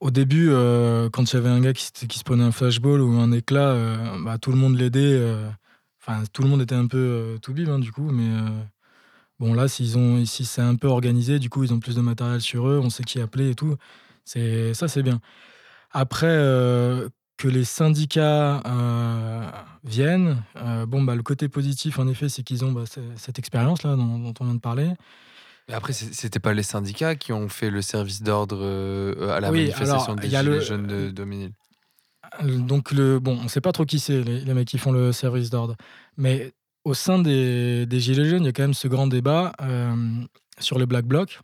[0.00, 3.00] au début, euh, quand il y avait un gars qui, qui, se prenait un flashball
[3.00, 5.20] ou un éclat, euh, bah, tout le monde l'aidait.
[6.00, 8.28] Enfin, tout le monde était un peu tout bib, hein, du coup, mais
[9.38, 12.00] Bon, là, s'ils ont, si c'est un peu organisé, du coup, ils ont plus de
[12.00, 13.76] matériel sur eux, on sait qui appeler et tout.
[14.24, 15.20] C'est, ça, c'est bien.
[15.92, 19.50] Après, euh, que les syndicats euh,
[19.84, 22.84] viennent, euh, bon, bah, le côté positif, en effet, c'est qu'ils ont bah,
[23.16, 24.90] cette expérience-là dont, on vient de parler.
[25.68, 28.64] Mais après, c'était pas les syndicats qui ont fait le service d'ordre
[29.30, 31.52] à la manifestation des Gilets jaunes de Dominil
[32.42, 34.92] donc, le, bon, on ne sait pas trop qui c'est, les, les, mecs qui font
[34.92, 35.76] le service d'ordre.
[36.16, 36.52] Mais
[36.84, 39.96] au sein des, Gilets jaunes, il y a quand même ce grand débat euh,
[40.58, 41.40] sur les Black Blocs.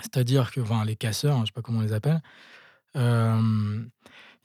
[0.00, 2.22] C'est-à-dire que, enfin, les casseurs, hein, je ne sais pas comment on les appelle.
[2.96, 3.82] Euh,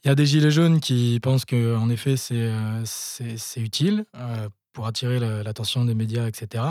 [0.04, 4.06] il y a des Gilets jaunes qui pensent qu'en effet, c'est euh, c'est utile
[4.76, 6.64] pour attirer l'attention des médias, etc.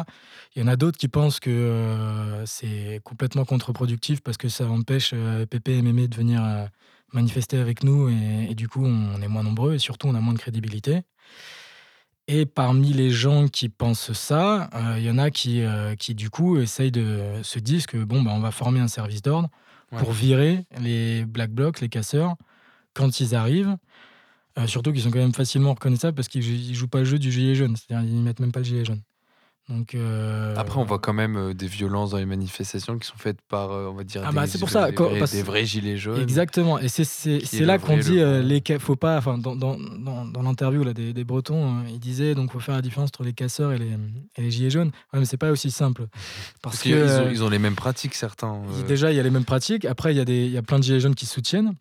[0.55, 5.15] Il y en a d'autres qui pensent que c'est complètement contre-productif parce que ça empêche
[5.51, 6.69] Pépé et Mémé de venir
[7.15, 10.35] manifester avec nous et, du coup on est moins nombreux et surtout on a moins
[10.35, 11.03] de crédibilité.
[12.27, 16.15] Et parmi les gens qui pensent ça, euh, il y en a qui, euh, qui
[16.15, 19.51] du coup essayent de se dire que bon bah, on va former un service d'ordre
[19.99, 22.37] pour virer les black blocs, les casseurs
[22.95, 23.77] quand ils arrivent.
[24.59, 27.33] Euh, surtout qu'ils sont quand même facilement reconnaissables parce qu'ils jouent pas le jeu du
[27.33, 29.03] gilet jaune, c'est-à-dire ils mettent même pas le gilet jaune.
[29.71, 33.17] Donc, euh, Après, on voit quand même euh, des violences dans les manifestations qui sont
[33.17, 36.21] faites par, on va dire, ah bah, des, pour ça, des, vrais, gilets jaunes.
[36.21, 36.79] Exactement.
[36.79, 41.25] Et c'est là qu'on dit, les faut pas, enfin, dans, dans, dans, l'interview des, des,
[41.25, 43.97] Bretons, ils disaient donc faut faire la différence entre les casseurs et les,
[44.37, 44.93] et les gilets jaunes.
[45.13, 46.09] Ouais, mais c'est pas aussi simple.
[46.63, 48.61] Parce, qu'ils ont, ils ont, les mêmes pratiques, certains.
[48.87, 49.87] Déjà, il y a les mêmes pratiques.
[49.87, 51.75] Après, il y, a des, il y a plein de gilets jaunes qui soutiennent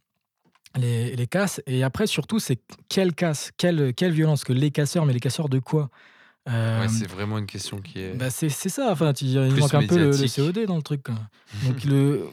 [0.77, 1.62] les, les casses.
[1.67, 2.59] Et après, surtout, c'est
[2.89, 5.89] quelle casse, quelle, quelle violence que les casseurs, mais les casseurs de quoi?
[6.45, 8.15] Ouais, c'est vraiment une question qui est.
[8.15, 11.05] Bah c'est ça, enfin, il manque un peu le, COD dans le truc.
[11.65, 12.27] Donc, le,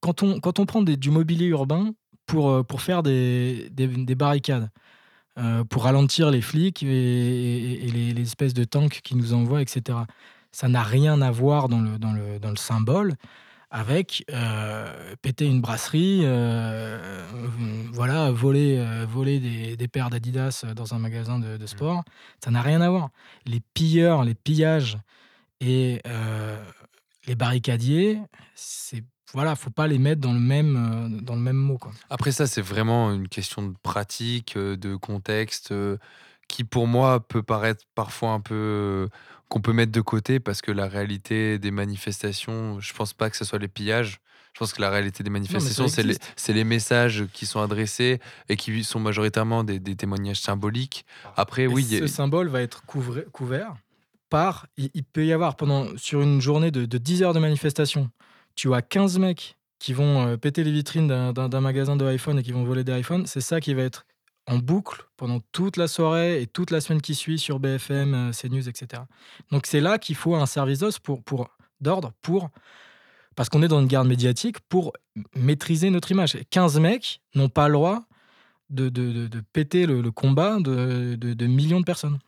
[0.00, 1.94] quand, on, quand on prend des, du mobilier urbain
[2.26, 4.70] pour, pour faire des, des, des barricades,
[5.68, 9.98] pour ralentir les flics et, et, les, les, espèces de tanks qui nous envoient, etc.,
[10.50, 13.14] ça n'a rien à voir dans le, dans le, dans le symbole
[13.74, 17.26] avec euh, péter une brasserie, euh,
[17.92, 22.04] voilà, voler, euh, voler des, des paires d'Adidas dans un magasin de, sport.
[22.42, 23.10] Ça n'a rien à voir.
[23.46, 24.96] Les pilleurs, les pillages
[25.60, 26.00] et
[27.26, 28.20] les barricadiers,
[28.54, 31.76] c'est voilà, faut pas les mettre dans le même, dans le même mot.
[31.76, 31.90] Quoi.
[32.08, 35.74] Après ça, c'est vraiment une question de pratique, de contexte,
[36.54, 39.08] qui pour moi peut paraître parfois un peu
[39.48, 43.36] qu'on peut mettre de côté parce que la réalité des manifestations, je pense pas que
[43.36, 44.20] ce soit les pillages.
[44.52, 46.14] Je pense que la réalité des manifestations, c'est les,
[46.48, 51.04] les, messages qui sont adressés et qui sont majoritairement des, des témoignages symboliques.
[51.36, 51.84] Après, oui.
[51.84, 53.74] Ce symbole va être couvert
[54.30, 54.68] par.
[54.76, 58.10] Il, peut y avoir pendant sur une journée de, de 10 heures de manifestation,
[58.54, 62.44] tu as 15 mecs qui vont euh, péter les vitrines d'un magasin de iPhone et
[62.44, 63.26] qui vont voler des iPhones.
[63.26, 64.06] C'est ça qui va être
[64.46, 68.32] en boucle pendant toute la soirée et toute la semaine qui suit sur BFM, euh,
[68.32, 69.02] CNews, etc.
[69.50, 72.50] Donc c'est là qu'il faut un service d'ordre pour, pour, d'ordre pour
[73.36, 74.92] parce qu'on est dans une garde médiatique pour
[75.34, 76.38] maîtriser notre image.
[76.50, 78.04] 15 mecs n'ont pas le droit
[78.70, 82.18] de, de, péter le, combat de, de, millions de personnes.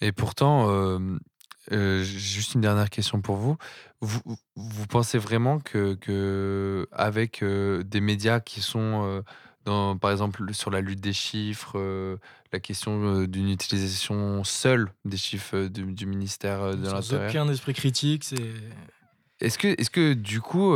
[0.00, 0.98] Et pourtant, euh,
[1.72, 3.56] euh, juste une dernière question pour vous.
[4.00, 4.20] Vous,
[4.56, 9.22] vous pensez vraiment que, que avec des médias qui sont
[10.00, 12.16] par exemple, sur la lutte des chiffres, euh,
[12.52, 17.30] la question euh, d'une utilisation seule des chiffres euh, du, ministère de l'Intérieur.
[17.30, 18.36] aucun esprit critique, c'est.
[19.40, 20.74] Est-ce que, est que du coup,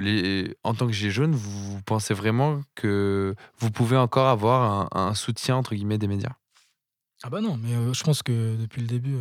[0.00, 5.14] les, en tant que Gilets jaunes, vous, pensez vraiment que vous pouvez encore avoir un,
[5.14, 6.32] soutien entre guillemets des médias?
[7.22, 9.14] Ah bah non, mais je pense que depuis le début,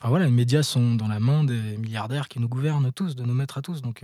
[0.00, 3.22] enfin voilà, les médias sont dans la main des milliardaires qui nous gouvernent tous, de
[3.22, 3.82] nous mettre à tous.
[3.82, 4.02] Donc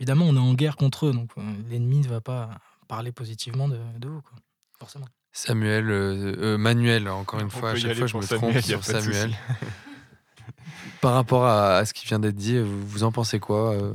[0.00, 1.28] évidemment, on est en guerre contre eux, donc
[1.68, 4.36] l'ennemi ne va pas parler positivement de, de vous, quoi,
[4.78, 5.06] forcément.
[5.32, 9.32] Samuel, euh, euh, Manuel, encore une fois, à chaque fois je me trompe sur Samuel.
[11.00, 13.92] Par rapport à, ce qui vient d'être dit, vous, en pensez quoi euh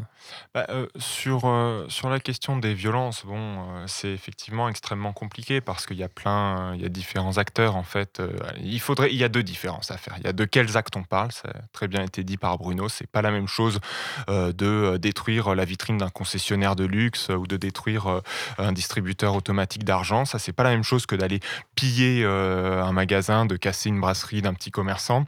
[0.53, 5.85] bah, euh, sur, euh, sur la question des violences, bon, c'est effectivement extrêmement compliqué parce
[5.85, 8.21] qu'il y a plein, il y a différents acteurs en fait.
[8.61, 10.15] il faudrait, il y a deux différences à faire.
[10.17, 12.57] Il y a de quels actes on parle, ça a très bien été dit par
[12.57, 12.89] Bruno.
[12.89, 13.79] C'est pas la même chose
[14.27, 18.21] de détruire la vitrine d'un concessionnaire de luxe ou de détruire
[18.57, 20.25] un distributeur automatique d'argent.
[20.25, 21.39] Ça, c'est pas la même chose que d'aller
[21.75, 25.25] piller un magasin, de casser une brasserie d'un petit commerçant.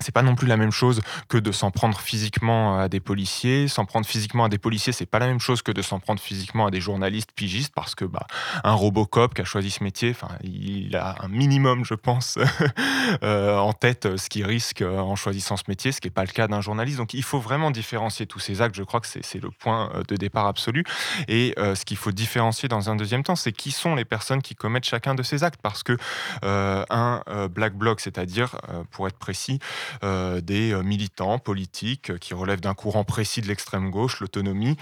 [0.00, 3.68] C'est pas non plus la même chose que de s'en prendre physiquement à des policiers.
[3.68, 6.20] S'en prendre physiquement à des policiers, c'est pas la même chose que de s'en prendre
[6.20, 8.26] physiquement à des journalistes pigistes parce que bah,
[8.64, 12.38] un Robocop qui a choisi ce métier, enfin, il a un minimum, je pense,
[13.22, 16.30] euh, en tête ce qu'il risque en choisissant ce métier, ce qui n'est pas le
[16.30, 16.98] cas d'un journaliste.
[16.98, 18.76] Donc il faut vraiment différencier tous ces actes.
[18.76, 20.84] Je crois que c'est le point euh, de départ absolu.
[21.26, 24.42] Et euh, ce qu'il faut différencier dans un deuxième temps, c'est qui sont les personnes
[24.42, 25.96] qui commettent chacun de ces actes parce que
[26.42, 28.56] un black bloc, c'est-à-dire,
[28.90, 29.58] pour être précis,
[30.02, 34.76] des militants politiques qui relèvent d'un courant précis de l'extrême gauche, l'autonomie.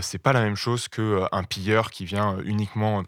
[0.00, 3.02] c'est pas la même chose qu'un pilleur qui vient uniquement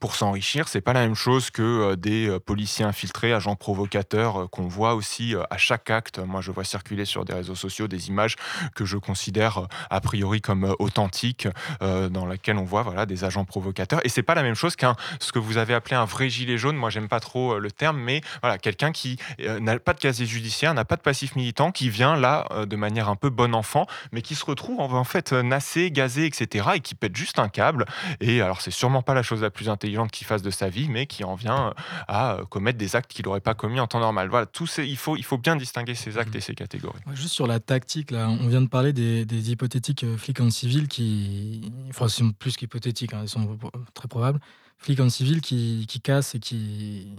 [0.00, 0.68] pour s'enrichir.
[0.68, 4.66] C'est pas la même chose que euh, des euh, policiers infiltrés, agents provocateurs euh, qu'on
[4.66, 6.18] voit aussi à chaque acte.
[6.18, 8.36] Moi, je vois circuler sur des réseaux sociaux des images
[8.74, 11.48] que je considère a priori comme authentiques,
[11.80, 14.00] dans lesquelles on voit voilà des agents provocateurs.
[14.04, 16.58] Et c'est pas la même chose qu'un ce que vous avez appelé un vrai gilet
[16.58, 16.76] jaune.
[16.76, 20.74] Moi, j'aime pas trop le terme, mais voilà quelqu'un qui n'a pas de casier judiciaire,
[20.74, 24.22] n'a pas de passif militant, qui vient là de manière un peu bon enfant, mais
[24.22, 26.68] qui se retrouve en, fait nassé, gazé, etc.
[26.74, 27.86] et qui pète juste un câble.
[28.20, 30.68] Et alors, c'est sûrement pas la chose la plus intelligente intelligente qui fasse de sa
[30.68, 31.72] vie, mais qui en vient
[32.08, 34.28] à euh, commettre des actes qu'il n'aurait pas commis en temps normal.
[34.28, 36.38] Voilà, tout ces, il, faut, il faut bien distinguer ces actes mmh.
[36.38, 37.00] et ces catégories.
[37.14, 40.88] juste sur la tactique, là, on vient de parler des, hypothétiques euh, flics en civil
[40.88, 43.58] qui, enfin, sont plus qu'hypothétiques, hein, ils sont
[43.94, 44.40] très probables,
[44.78, 47.16] flics en civil qui, qui cassent et qui,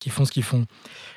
[0.00, 0.64] qui font ce qu'ils font.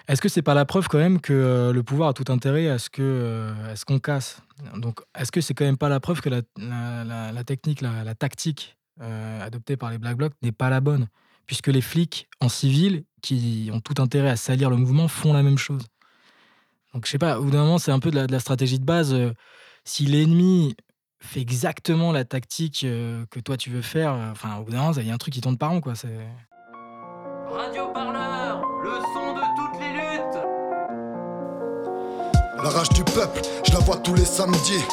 [0.07, 2.69] Est-ce que c'est pas la preuve quand même que euh, le pouvoir a tout intérêt
[2.69, 4.41] à ce que ce qu'on casse?
[4.75, 8.13] Donc, est-ce que c'est quand même pas la preuve que la, la, la technique, la,
[8.13, 11.07] tactique euh, adoptée par les Black Blocs n'est pas la bonne,
[11.45, 15.43] puisque les flics en civil, qui ont tout intérêt à salir le mouvement, font la
[15.43, 15.83] même chose.
[16.93, 18.85] Donc je sais pas, au bout d'un moment, c'est un peu de la, stratégie de
[18.85, 19.13] base.
[19.13, 19.31] Euh,
[19.83, 20.75] si l'ennemi
[21.19, 24.93] fait exactement la tactique euh, que toi tu veux faire, enfin au bout d'un moment,
[24.93, 25.93] il y a un truc qui tourne par rond, quoi.
[27.51, 29.68] Radio Parleur, le son de toutes
[32.69, 34.83] La rage du peuple, je la vois tous les samedis.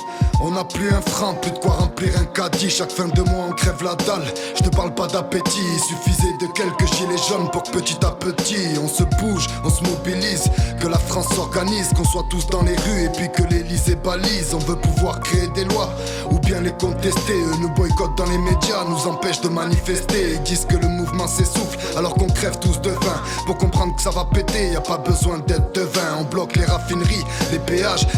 [0.41, 2.71] On n'a plus un franc, plus de quoi remplir un caddie.
[2.71, 4.25] Chaque fin de mois, on crève la dalle.
[4.55, 8.11] Je te parle pas d'appétit, il suffisait de quelques gilets jaunes pour que petit à
[8.11, 10.45] petit on se bouge, on se mobilise.
[10.81, 14.55] Que la France s'organise, qu'on soit tous dans les rues et puis que l'Elysée balise.
[14.55, 15.91] On veut pouvoir créer des lois
[16.31, 17.33] ou bien les contester.
[17.33, 20.35] Eux nous boycottent dans les médias, nous empêchent de manifester.
[20.35, 23.21] Ils disent que le mouvement s'essouffle alors qu'on crève tous de faim.
[23.47, 26.19] Pour comprendre que ça va péter, y a pas besoin d'être devin.
[26.21, 27.59] On bloque les raffineries, les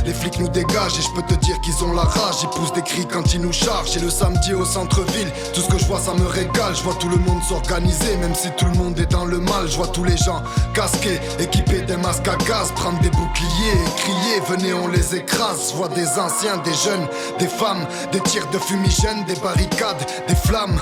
[0.05, 2.73] les flics nous dégagent et je peux te dire qu'ils ont la rage, ils poussent
[2.73, 3.97] des cris quand ils nous chargent.
[3.97, 6.75] Et le samedi au centre-ville, tout ce que je vois ça me régale.
[6.75, 9.69] Je vois tout le monde s'organiser, même si tout le monde est dans le mal.
[9.69, 10.43] Je vois tous les gens
[10.75, 15.71] casqués, équipés d'un masques à gaz, prendre des boucliers crier, venez on les écrase.
[15.71, 17.07] Je vois des anciens, des jeunes,
[17.39, 20.79] des femmes, des tirs de fumigène, des barricades, des flammes.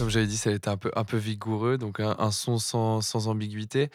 [0.00, 3.90] Comme j'avais dit, ça a été un peu, vigoureux, donc un, son sans, ambiguïté.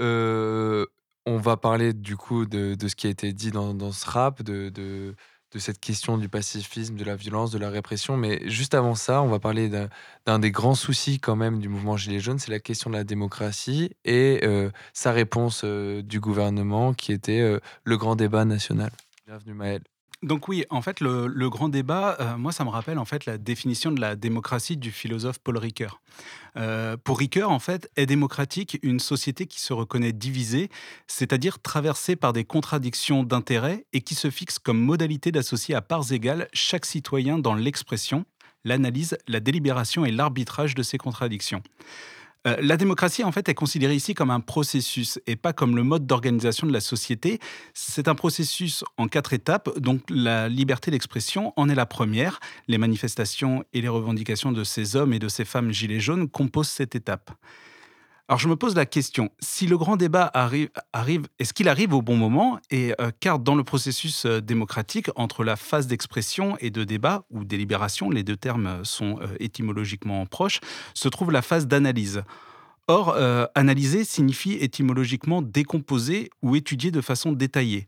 [0.00, 0.84] Euh,
[1.26, 5.14] on va parler du coup de, ce qui a été dit dans, ce rap, de,
[5.56, 8.16] cette question du pacifisme, de la violence, de la répression.
[8.16, 9.70] Mais juste avant ça, on va parler
[10.26, 13.04] d'un des grands soucis quand même du mouvement Gilets jaunes, c'est la question de la
[13.04, 18.90] démocratie et euh, sa réponse euh, du gouvernement qui était le grand débat national.
[19.24, 19.82] Bienvenue Maël.
[20.24, 23.36] Donc oui, en fait, le, grand débat, euh, moi, ça me rappelle en fait la
[23.36, 26.00] définition de la démocratie du philosophe Paul Ricoeur.
[26.56, 30.70] Euh, pour Ricoeur, en fait, est démocratique une société qui se reconnaît divisée,
[31.08, 36.10] c'est-à-dire traversée par des contradictions d'intérêts et qui se fixe comme modalité d'associer à parts
[36.10, 38.24] égales chaque citoyen dans l'expression,
[38.64, 41.62] l'analyse, la délibération et l'arbitrage de ces contradictions.
[42.46, 45.82] Euh, la démocratie, en fait, est considérée ici comme un processus et pas comme le
[45.82, 47.40] mode d'organisation de la société.
[47.72, 52.40] C'est un processus en quatre étapes, donc la liberté d'expression en est la première.
[52.68, 56.68] Les manifestations et les revendications de ces hommes et de ces femmes gilets jaunes composent
[56.68, 57.30] cette étape.
[58.26, 62.00] Alors je me pose la question, si le grand débat arrive, est-ce qu'il arrive au
[62.00, 66.70] bon moment Et euh, car dans le processus euh, démocratique, entre la phase d'expression et
[66.70, 70.60] de débat, ou délibération, les deux termes sont euh, étymologiquement proches,
[70.94, 72.22] se trouve la phase d'analyse.
[72.86, 73.16] Or,
[73.54, 77.86] analyser signifie étymologiquement décomposer ou étudier de façon détaillée.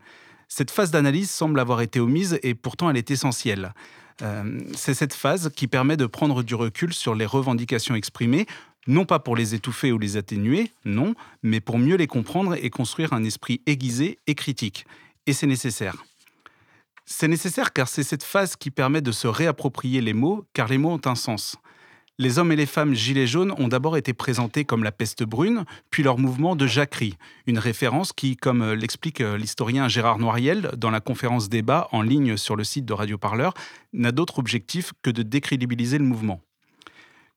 [0.48, 3.74] Cette phase d'analyse semble avoir été omise et pourtant elle est essentielle.
[4.74, 8.46] c'est cette phase qui permet de prendre du recul sur les revendications exprimées,
[8.86, 12.70] non pas pour les étouffer ou les atténuer, non, mais pour mieux les comprendre et
[12.70, 14.86] construire un esprit aiguisé et critique.
[15.26, 16.04] Et c'est nécessaire.
[17.04, 20.78] C'est nécessaire car c'est cette phase qui permet de se réapproprier les mots, car les
[20.78, 21.56] mots ont un sens.
[22.18, 25.64] Les hommes et les femmes gilets jaunes ont d'abord été présentés comme la peste brune,
[25.90, 31.00] puis leur mouvement de jacquerie, une référence qui, comme l'explique l'historien Gérard Noiriel dans la
[31.00, 33.52] conférence débat en ligne sur le site de Radio Parleur,
[33.92, 36.40] n'a d'autre objectif que de décrédibiliser le mouvement.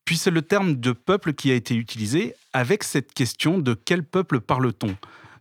[0.10, 4.04] Puis c'est le terme de peuple qui a été utilisé avec cette question de quel
[4.04, 4.96] peuple parle-t-on?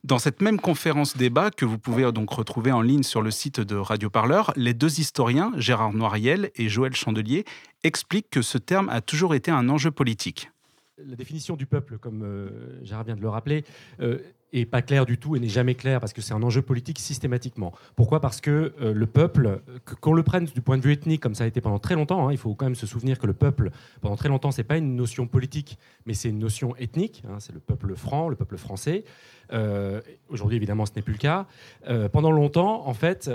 [0.05, 3.61] Dans cette même conférence débat que vous pouvez donc retrouver en ligne sur le site
[3.61, 7.47] de Radio Parleur, les deux historiens, Gérard Noiriel et Joël Chandelier,
[7.83, 10.51] expliquent que ce terme a toujours été un enjeu politique.
[10.99, 13.65] La définition du peuple, comme euh, Gérard vient de le rappeler,
[14.01, 14.19] euh,
[14.53, 16.99] est pas clair du tout et n'est jamais clair parce que c'est un enjeu politique
[16.99, 17.73] systématiquement.
[17.97, 18.21] Pourquoi?
[18.21, 19.61] Parce que euh, le peuple,
[20.01, 22.29] qu'on le prenne du point de vue ethnique, comme ça a été pendant très longtemps,
[22.29, 23.71] hein, il faut quand même se souvenir que le peuple,
[24.01, 27.23] pendant très longtemps, c'est pas une notion politique, mais c'est une notion ethnique.
[27.29, 29.05] hein, c'est le peuple franc, le peuple français.
[29.53, 31.47] Euh, Aujourd'hui, évidemment, ce n'est plus le cas.
[31.89, 33.31] Euh, pendant longtemps, en fait,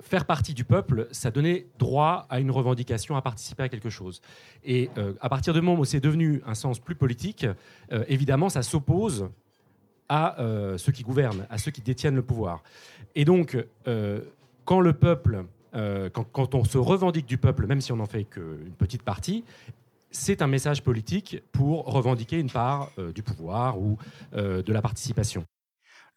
[0.00, 4.22] faire partie du peuple, ça donnait droit à une revendication, à participer à quelque chose.
[4.64, 4.90] Et
[5.20, 7.46] à partir du moment où c'est devenu un sens plus politique,
[8.08, 9.28] évidemment, ça s'oppose
[10.08, 12.62] à euh, ceux qui gouvernent, à ceux qui détiennent le pouvoir.
[13.14, 13.56] Et donc,
[13.86, 14.20] euh,
[14.64, 15.44] quand le peuple,
[15.74, 19.02] euh, quand, quand on se revendique du peuple, même si on n'en fait qu'une petite
[19.02, 19.44] partie,
[20.10, 23.98] c'est un message politique pour revendiquer une part du pouvoir ou
[24.32, 25.44] de la participation.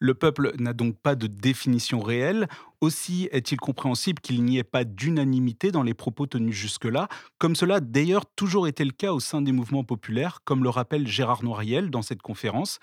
[0.02, 2.48] Le peuple n'a donc pas de définition réelle.
[2.80, 7.06] Aussi est-il compréhensible qu'il n'y ait pas d'unanimité dans les propos tenus jusque-là,
[7.38, 10.70] comme cela a d'ailleurs toujours été le cas au sein des mouvements populaires, comme le
[10.70, 12.80] rappelle Gérard Noiriel dans cette conférence.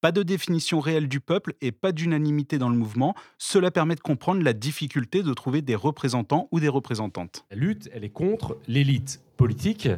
[0.00, 3.14] Pas de définition réelle du peuple et pas d'unanimité dans le mouvement.
[3.38, 7.44] Cela permet de comprendre la difficulté de trouver des représentants ou des représentantes.
[7.50, 9.88] La lutte, elle est contre l'élite politique,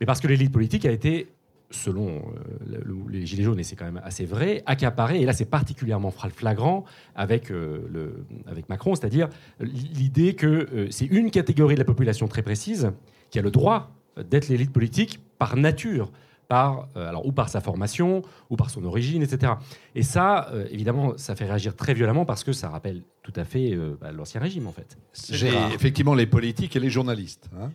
[0.00, 1.28] mais parce que l'élite politique a été,
[1.70, 2.20] selon euh,
[2.66, 5.44] le- le- les Gilets jaunes, et c'est quand même assez vrai, accaparée, et là c'est
[5.44, 6.84] particulièrement flagrant
[7.14, 8.10] avec, euh,
[8.46, 9.28] avec Macron, c'est-à-dire
[9.60, 12.92] l'idée que euh, c'est une catégorie de la population très précise
[13.30, 13.90] qui a le droit
[14.30, 16.10] d'être l'élite politique par nature.
[16.48, 19.52] Par, euh, alors, ou par sa formation, ou par son origine, etc.
[19.94, 23.44] Et ça, euh, évidemment, ça fait réagir très violemment parce que ça rappelle tout à
[23.44, 24.96] fait euh, bah, l'ancien régime, en fait.
[25.12, 27.50] C'est les- effectivement les politiques et les journalistes.
[27.60, 27.70] hein.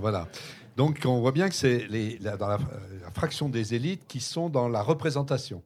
[0.00, 0.28] Voilà.
[0.76, 1.86] Donc on voit bien que c'est
[2.20, 2.58] la, dans la,
[3.02, 5.62] la fraction des élites qui sont dans la représentation.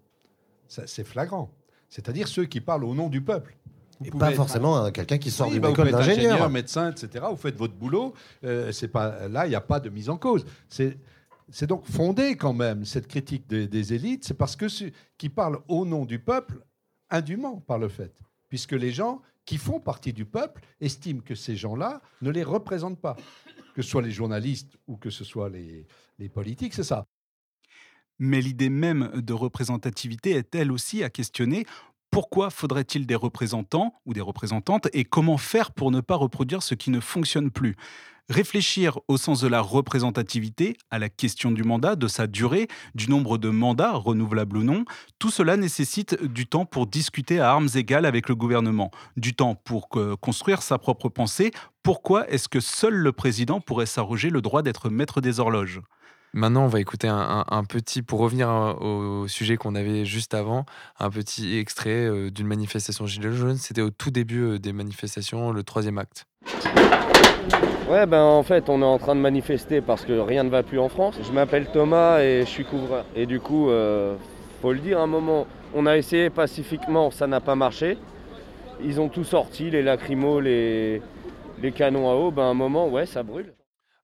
[0.68, 1.50] C'est flagrant.
[1.90, 3.56] C'est-à-dire ceux qui parlent au nom du peuple.
[4.00, 6.30] Vous Et pas être- forcément un- quelqu'un qui sort Oui, d'une bah, école d'ingénieur.
[6.32, 7.24] ingénieur, médecin, etc.
[7.30, 8.14] Vous faites votre boulot.
[8.44, 10.46] Euh, c'est pas là, il n'y a pas de mise en cause.
[10.68, 10.96] C'est
[11.52, 14.24] c'est donc fondé quand même cette critique des, élites.
[14.24, 14.66] C'est parce que
[15.18, 16.64] qui parlent au nom du peuple
[17.10, 18.12] indûment par le fait,
[18.48, 23.00] puisque les gens qui font partie du peuple estiment que ces gens-là ne les représentent
[23.00, 23.16] pas,
[23.74, 25.86] que ce soit les journalistes ou que ce soit les,
[26.18, 27.06] les politiques, c'est ça.
[28.18, 31.66] Mais l'idée même de représentativité est elle aussi à questionner.
[32.10, 36.74] Pourquoi faudrait-il des représentants ou des représentantes et comment faire pour ne pas reproduire ce
[36.74, 37.76] qui ne fonctionne plus?
[38.28, 43.10] Réfléchir au sens de la représentativité, à la question du mandat, de sa durée, du
[43.10, 44.84] nombre de mandats, renouvelables ou non,
[45.18, 49.56] tout cela nécessite du temps pour discuter à armes égales avec le gouvernement, du temps
[49.56, 51.50] pour euh, construire sa propre pensée.
[51.82, 55.80] Pourquoi est-ce que seul le président pourrait s'arroger le droit d'être maître des horloges?
[56.32, 60.64] Maintenant, on va écouter un, petit, pour revenir euh, au sujet qu'on avait juste avant,
[60.98, 63.58] un petit extrait euh, d'une manifestation Gilets jaunes.
[63.58, 66.26] C'était au tout début des manifestations, le troisième acte.
[67.92, 70.62] Ouais, ben en fait, on est en train de manifester parce que rien ne va
[70.62, 71.16] plus en France.
[71.22, 73.04] Je m'appelle Thomas et je suis couvreur.
[73.14, 74.16] Et du coup, euh,
[74.62, 77.98] faut le dire, un moment, on a essayé pacifiquement, ça n'a pas marché.
[78.82, 81.02] Ils ont tout sorti, les lacrymos, les,
[81.74, 82.30] canons à eau.
[82.30, 83.52] Ben, un moment, ouais, ça brûle.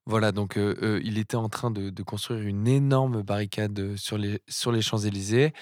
[0.04, 4.40] Voilà, donc euh, euh, il était en train de, construire une énorme barricade sur les,
[4.48, 5.52] sur les Champs-Élysées.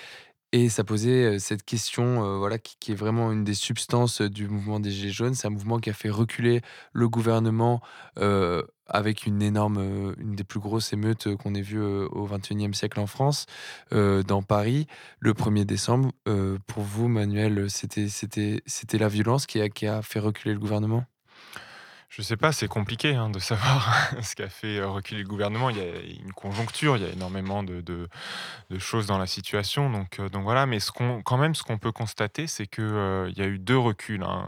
[0.53, 4.91] Et ça posait cette question, voilà, qui, est vraiment une des substances du mouvement des
[4.91, 5.35] Gilets jaunes.
[5.35, 7.81] C'est un mouvement qui a fait reculer le gouvernement
[8.87, 13.07] avec une énorme, une des plus grosses émeutes qu'on ait vues au XXIe siècle en
[13.07, 13.47] France,
[13.91, 14.87] dans Paris,
[15.19, 16.13] le 1er décembre.
[16.67, 21.05] Pour vous, Manuel, c'était la violence qui a, qui a fait reculer le gouvernement?
[22.09, 25.29] Je sais pas, c'est compliqué hein, de savoir ce qui a fait euh, reculer le
[25.29, 25.71] gouvernement.
[25.71, 28.09] Il y a une conjoncture, il y a énormément de,
[28.79, 29.91] choses dans la situation.
[29.91, 30.79] Donc, euh, voilà, mais
[31.25, 34.47] quand même, ce qu'on peut constater, c'est qu'il y a eu deux reculs hein,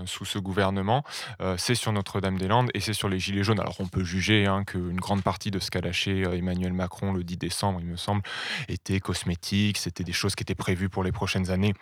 [0.00, 1.04] euh, sous ce gouvernement.
[1.40, 3.60] Euh, c'est sur Notre-Dame-des-Landes et c'est sur les Gilets jaunes.
[3.60, 7.12] Alors on peut juger hein, qu'une grande partie de ce qu'a lâché euh, Emmanuel Macron
[7.12, 8.22] le 10 décembre, il me semble,
[8.68, 11.74] était cosmétique, c'était des choses qui étaient prévues pour les prochaines années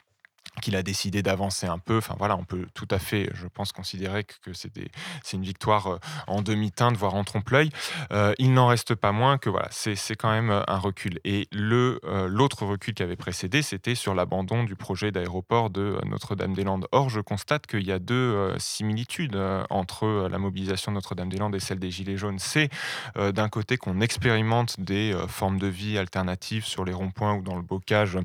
[0.61, 1.99] qu'il a décidé d'avancer un peu.
[1.99, 5.99] Enfin voilà, on peut tout à fait, je pense, considérer que, c'est une victoire euh,
[6.27, 7.71] en demi-teinte, voire en trompe-l'œil.
[8.13, 11.21] Euh, il n'en reste pas moins que voilà, c'est quand même euh, un recul.
[11.25, 16.87] Et l'autre recul qui avait précédé, c'était sur l'abandon du projet d'aéroport de Notre-Dame-des-Landes.
[16.93, 19.39] Or, je constate qu'il y a deux similitudes
[19.71, 22.39] entre la mobilisation de Notre-Dame-des-Landes et celle des Gilets jaunes.
[22.39, 22.71] C'est
[23.17, 27.63] d'un côté qu'on expérimente des formes de vie alternatives sur les ronds-points ou dans le
[27.63, 28.19] bocage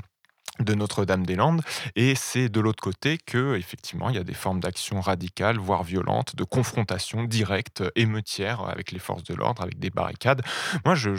[0.60, 1.62] de Notre-Dame-des-Landes.
[1.96, 5.84] Et c'est de l'autre côté que effectivement il y a des formes d'action radicales voire
[5.84, 10.42] violentes de confrontation directe euh, émeutière avec les forces de l'ordre avec des barricades.
[10.86, 11.10] Moi je,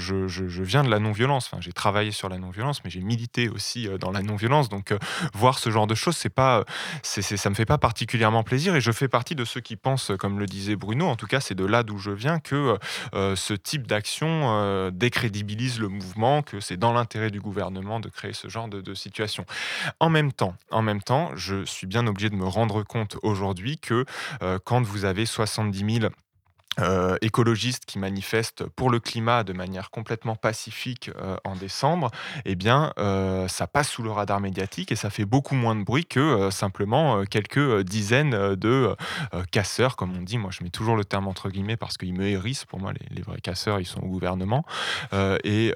[0.62, 1.48] viens de la non-violence.
[1.50, 4.68] Enfin, j'ai travaillé sur la non-violence mais j'ai milité aussi euh, dans la non-violence.
[4.68, 4.98] Donc euh,
[5.34, 6.64] voir ce genre de choses c'est pas euh,
[7.02, 8.76] c'est, ça me fait pas particulièrement plaisir.
[8.76, 11.26] Et je fais partie de ceux qui pensent euh, comme le disait Bruno en tout
[11.26, 12.78] cas c'est de là d'où je viens que
[13.14, 18.08] euh, ce type d'action euh, décrédibilise le mouvement que c'est dans l'intérêt du gouvernement de
[18.08, 19.44] créer ce genre de situation situation.
[20.00, 23.78] En même temps, en même temps, je suis bien obligé de me rendre compte aujourd'hui
[23.78, 24.04] que
[24.42, 26.12] euh, quand vous avez 70 000
[26.80, 32.10] euh, écologistes qui manifestent pour le climat de manière complètement pacifique euh, en décembre,
[32.44, 35.84] eh bien, euh, ça passe sous le radar médiatique et ça fait beaucoup moins de
[35.84, 38.96] bruit que simplement quelques dizaines de
[39.50, 40.38] casseurs, comme on dit.
[40.38, 42.64] Moi, je mets toujours le terme entre guillemets parce qu'ils me hérissent.
[42.64, 44.64] Pour moi, les, vrais casseurs, ils sont au gouvernement.
[45.44, 45.72] Et,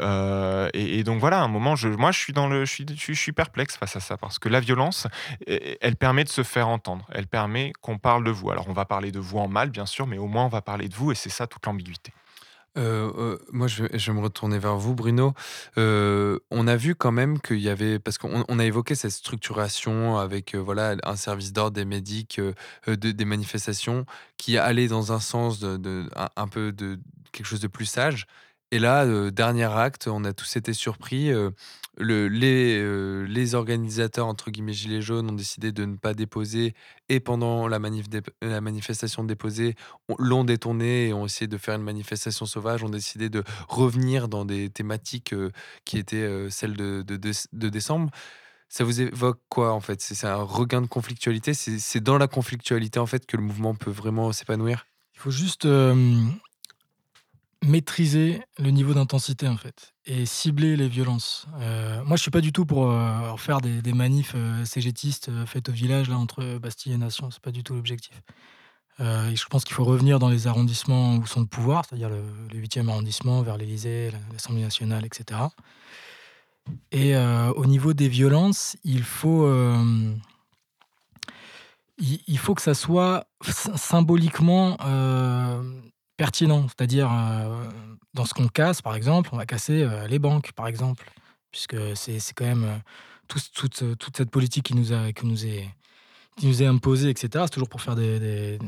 [1.05, 3.77] donc voilà, à un moment, moi, je suis dans le, je suis, je suis perplexe
[3.77, 5.07] face à ça parce que la violence,
[5.47, 7.07] elle permet de se faire entendre.
[7.13, 8.51] Elle permet qu'on parle de vous.
[8.51, 10.63] Alors, on va parler de vous en mal, bien sûr, mais au moins, on va
[10.63, 12.13] parler vous, et c'est ça toute l'ambiguïté.
[12.77, 15.35] Euh, euh, moi, je vais, me retourner vers vous, Bruno.
[15.79, 19.11] Euh, on a vu quand même qu'il y avait, parce qu'on on a évoqué cette
[19.11, 22.41] structuration avec voilà un service d'ordre, des médics,
[22.87, 26.99] de, des manifestations qui allaient dans un sens de, un, peu de
[27.33, 28.27] quelque chose de plus sage.
[28.71, 31.31] Et là, dernier acte, on a tous été surpris.
[31.97, 36.75] le, les, les organisateurs, entre guillemets, Gilets jaunes, ont décidé de ne pas déposer
[37.09, 38.07] et pendant la, manif
[38.43, 39.75] la manifestation déposée,
[40.19, 44.45] l'ont détourné et ont essayé de faire une manifestation sauvage, ont décidé de revenir dans
[44.45, 45.35] des thématiques
[45.87, 48.11] qui étaient celles de, décembre.
[48.69, 50.03] Ça vous évoque quoi en fait?
[50.03, 51.55] C'est un regain de conflictualité?
[51.55, 54.87] C'est dans la conflictualité en fait que le mouvement peut vraiment s'épanouir?
[55.15, 55.67] Il faut juste
[57.65, 61.47] maîtriser le niveau d'intensité en fait et cibler les violences.
[61.61, 65.69] Euh, moi, je suis pas du tout pour euh, faire des, manifs euh, cégétistes faites
[65.69, 67.31] au village là entre Bastille et Nation.
[67.31, 68.23] C'est pas du tout l'objectif.
[68.99, 72.89] je pense qu'il faut revenir dans les arrondissements où sont le pouvoir, c'est-à-dire le, 8e
[72.89, 75.41] arrondissement vers l'Élysée, l'Assemblée nationale, etc.
[76.93, 79.47] Et au niveau des violences, il faut
[81.99, 84.77] il, faut que ça soit symboliquement
[86.19, 86.67] pertinent.
[86.69, 87.65] C'est-à-dire, euh,
[88.13, 91.11] dans ce qu'on casse, par exemple, on va casser euh, les banques, par exemple,
[91.51, 92.77] puisque c'est quand même euh,
[93.29, 93.51] toute,
[93.99, 95.67] toute, cette politique qui nous, a, qui nous, est,
[96.37, 97.45] qui nous est imposée, etc.
[97.47, 98.59] C'est toujours pour faire des,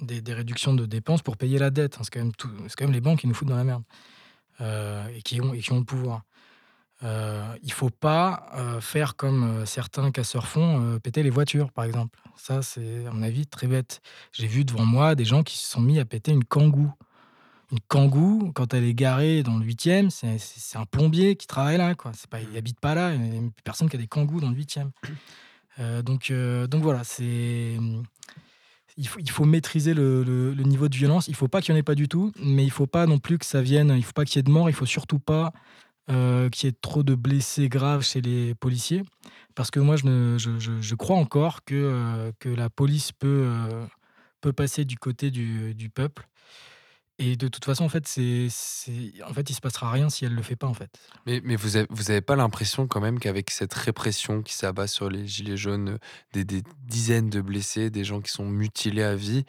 [0.00, 1.98] des, des, réductions de dépenses pour payer la dette.
[2.00, 3.82] C'est quand, quand même les banques qui nous foutent dans la merde
[4.60, 6.22] et, qui ont, et qui ont le pouvoir.
[7.04, 12.18] Euh, il faut pas faire comme certains casseurs font, péter les voitures, par exemple.
[12.38, 14.00] Ça, c'est, à mon avis, très bête.
[14.32, 16.90] J'ai vu devant moi des gens qui se sont mis à péter une kangou.
[17.70, 21.94] Une kangou, quand elle est garée dans le 8e, c'est, un plombier qui travaille là.
[21.94, 22.12] Quoi.
[22.30, 23.12] Pas, il habite pas là.
[23.12, 24.90] Il n'y a personne qui a des kangous dans le 8e.
[26.02, 26.32] donc,
[26.70, 27.76] donc voilà, c'est.
[28.96, 31.28] Il faut, il faut, maîtriser le, le, niveau de violence.
[31.28, 32.88] Il ne faut pas qu'il n'y en ait pas du tout, mais il ne faut
[32.88, 33.94] pas non plus que ça vienne.
[33.96, 34.68] Il faut pas qu'il y ait de mort.
[34.68, 35.52] Il ne faut surtout pas
[36.10, 39.02] euh, qu'il y ait trop de blessés graves chez les policiers.
[39.54, 43.84] Parce que moi, je, je, je, crois encore que, euh, que la police peut, euh,
[44.40, 46.26] peut passer du côté du, du, peuple.
[47.18, 48.48] Et de toute façon, en fait, c'est,
[49.22, 50.88] en fait, il se passera rien si elle le fait pas, en fait.
[51.26, 54.86] Mais, mais vous n'avez vous avez pas l'impression quand même qu'avec cette répression qui s'abat
[54.86, 55.98] sur les gilets jaunes,
[56.32, 59.44] des, des, dizaines de blessés, des gens qui sont mutilés à vie,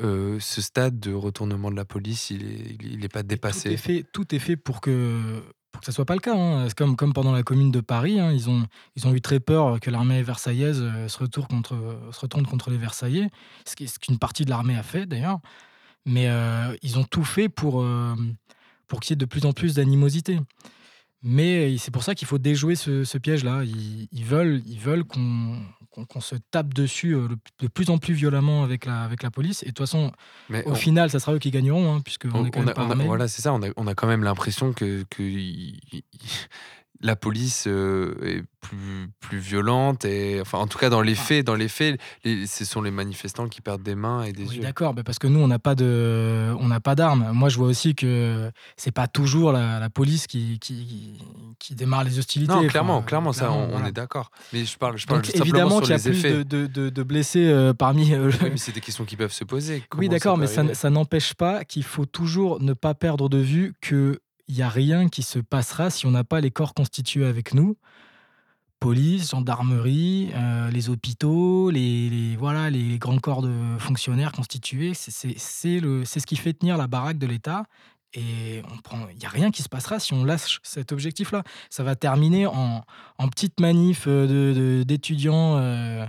[0.00, 3.68] ce stade de retournement de la police, il n'est il est pas dépassé.
[3.68, 5.40] Tout est fait, tout est fait pour que
[5.74, 6.36] pour que ça soit pas le cas.
[6.36, 6.68] Hein.
[6.76, 8.32] Comme, pendant la commune de Paris, hein.
[8.32, 8.64] ils, ont,
[9.12, 11.48] eu très peur que l'armée versaillaise euh, se, retourne
[12.46, 13.28] contre, les Versaillais,
[13.66, 15.40] ce qu'une partie de l'armée a fait d'ailleurs.
[16.06, 18.14] Mais euh, ils ont tout fait pour, euh,
[18.86, 20.38] pour qu'il y ait de plus en plus d'animosité.
[21.24, 23.64] Mais c'est pour ça qu'il faut déjouer ce, piège-là.
[23.64, 25.58] Ils veulent qu'on
[26.20, 27.28] se tape dessus euh,
[27.60, 29.62] de plus en plus violemment avec la, avec la police.
[29.62, 30.12] Et de toute façon,
[30.66, 33.28] au final, ça sera eux qui gagneront, hein, puisque on, est quand même a, Voilà,
[33.28, 33.52] c'est ça.
[33.52, 35.22] On a, on a, quand même l'impression que, que
[37.00, 41.46] la police euh, est plus, plus violente et enfin en tout cas dans les faits
[41.46, 44.62] dans les faits ce sont les manifestants qui perdent des mains et des oui, yeux.
[44.62, 47.30] d'accord parce que nous on n'a pas de on n'a pas d'armes.
[47.32, 51.20] Moi je vois aussi que c'est pas toujours la, police qui, qui,
[51.58, 52.52] qui, démarre les hostilités.
[52.52, 54.30] Non clairement clairement, ça on, est d'accord.
[54.52, 57.46] Mais je parle je parle Donc, évidemment qu'il y a plus de, de, de, blessés
[57.46, 59.82] euh, parmi euh, oui, mais c'est des questions qui peuvent se poser.
[59.96, 63.74] Oui d'accord mais ça, ça n'empêche pas qu'il faut toujours ne pas perdre de vue
[63.80, 67.26] que il n'y a rien qui se passera si on n'a pas les corps constitués
[67.26, 67.76] avec nous.
[68.80, 74.92] Police, gendarmerie, euh, les hôpitaux, les, voilà, les grands corps de fonctionnaires constitués.
[74.92, 77.64] C'est ce qui fait tenir la baraque de l'État.
[78.12, 78.62] Et
[79.10, 81.42] il n'y a rien qui se passera si on lâche cet objectif-là.
[81.70, 82.84] Ça va terminer en,
[83.18, 85.56] en petite manif euh, d'étudiants.
[85.56, 86.06] De, euh,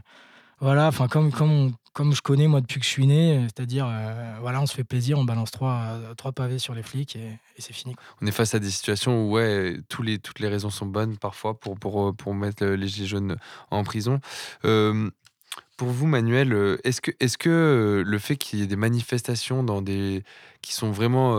[0.60, 4.62] voilà, comme, comme, comme je connais moi depuis que je suis né, c'est-à-dire, euh, voilà,
[4.62, 7.96] on se fait plaisir, on balance trois, trois pavés sur les flics et, c'est fini.
[8.22, 11.18] On est face à des situations où ouais, tous les, toutes les raisons sont bonnes
[11.18, 13.38] parfois pour, pour, pour mettre les Gilets jaunes
[13.72, 14.20] en prison.
[14.62, 19.82] pour vous, Manuel, est-ce que, est que le fait qu'il y ait des manifestations dans
[19.82, 20.24] des,
[20.62, 21.38] qui sont vraiment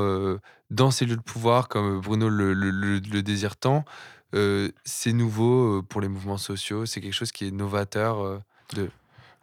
[0.70, 3.84] dans ces lieux de pouvoir, comme Bruno le, désire tant,
[4.34, 8.88] euh, c'est nouveau euh, pour les mouvements sociaux, c'est quelque chose qui est novateur euh.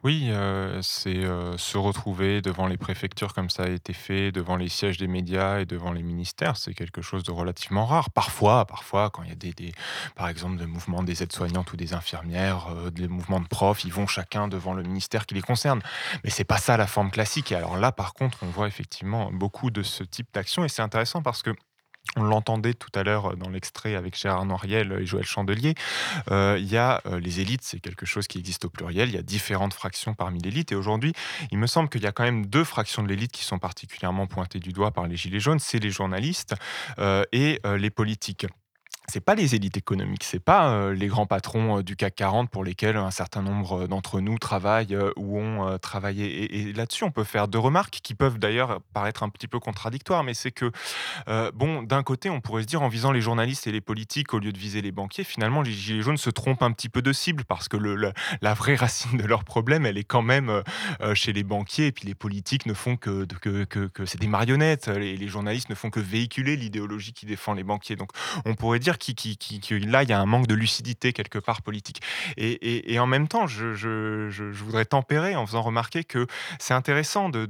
[0.04, 4.58] Oui, euh, c'est euh, se retrouver devant les préfectures comme ça a été fait, devant
[4.58, 8.10] les sièges des médias et devant les ministères, c'est quelque chose de relativement rare.
[8.10, 9.72] Parfois, parfois, quand il y a des, des-
[10.16, 13.93] par exemple, des mouvements des aides-soignantes ou des infirmières, euh, des mouvements de profs, ils
[13.93, 15.82] vont chacun devant le ministère qui les concerne.
[16.26, 17.54] Mais c'est pas ça la forme classique.
[17.54, 20.82] Et alors là, par contre, on voit effectivement beaucoup de ce type d'action et c'est
[20.82, 21.51] intéressant parce que
[22.16, 25.74] on l'entendait tout à l'heure dans l'extrait avec Gérard Noiriel et Joël Chandelier.
[26.32, 29.10] Euh, il y a euh, les élites, c'est quelque chose qui existe au pluriel.
[29.10, 30.72] Il y a différentes fractions parmi l'élite.
[30.72, 31.14] Et aujourd'hui,
[31.51, 34.28] il me semble qu'il y a quand même deux fractions de l'élite qui sont particulièrement
[34.28, 35.60] pointées du doigt par les Gilets jaunes.
[35.60, 36.56] C'est les journalistes
[36.99, 38.45] euh, et euh, les politiques.
[39.10, 42.49] C'est pas les élites économiques, c'est pas euh, les grands patrons euh, du CAC 40
[42.49, 46.26] pour lesquels un certain nombre euh, d'entre nous travaillent ou ont travaillé.
[46.26, 49.60] Et, et là-dessus, on peut faire deux remarques qui peuvent d'ailleurs paraître un petit peu
[49.60, 50.72] contradictoires, mais c'est que,
[51.54, 54.39] bon, d'un côté, on pourrait se dire en visant les journalistes et les politiques au
[54.39, 57.14] lieu de viser les banquiers, finalement, les Gilets jaunes se trompent un petit peu de
[57.14, 57.78] cible parce que
[58.41, 60.64] la vraie racine de leur problème, elle est quand même
[61.14, 64.88] chez les banquiers et puis les politiques ne font que, que, c'est des marionnettes.
[64.88, 67.95] Les, les journalistes ne font que véhiculer l'idéologie qui défend les banquiers.
[67.95, 68.10] Donc,
[68.45, 71.61] on pourrait dire qu'il qui, là, il y a un manque de lucidité quelque part
[71.61, 72.01] politique.
[72.37, 76.27] Et, en même temps, je, voudrais tempérer en faisant remarquer que
[76.59, 77.45] c'est intéressant de-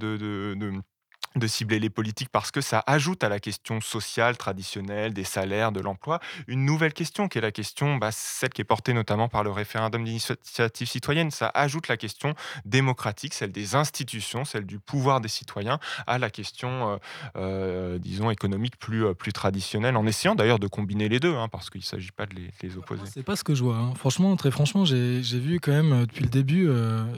[1.36, 5.72] de cibler les politiques parce que ça ajoute à la question sociale traditionnelle des salaires,
[5.72, 9.30] de l'emploi, une nouvelle question qui est la question, bah, celle qui est portée notamment
[9.30, 11.32] par le référendum d'initiative citoyenne.
[11.32, 16.30] Ça ajoute la question démocratique, celle des institutions, celle du pouvoir des citoyens, à la
[16.30, 16.98] question, euh,
[17.36, 21.48] euh, disons, économique plus, euh, plus traditionnelle, en essayant d'ailleurs de combiner les deux, hein,
[21.50, 23.04] parce qu'il ne s'agit pas de les, opposer.
[23.12, 23.78] C'est pas ce que je vois.
[23.78, 23.94] hein.
[23.96, 26.70] Franchement, très franchement, j'ai vu quand même depuis le début,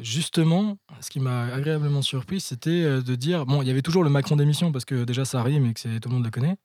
[0.02, 4.10] justement, ce qui m'a agréablement surpris, c'était de dire bon, il y avait toujours le
[4.10, 6.56] Macron d'émission parce que déjà ça rime et que tout le monde le connaît.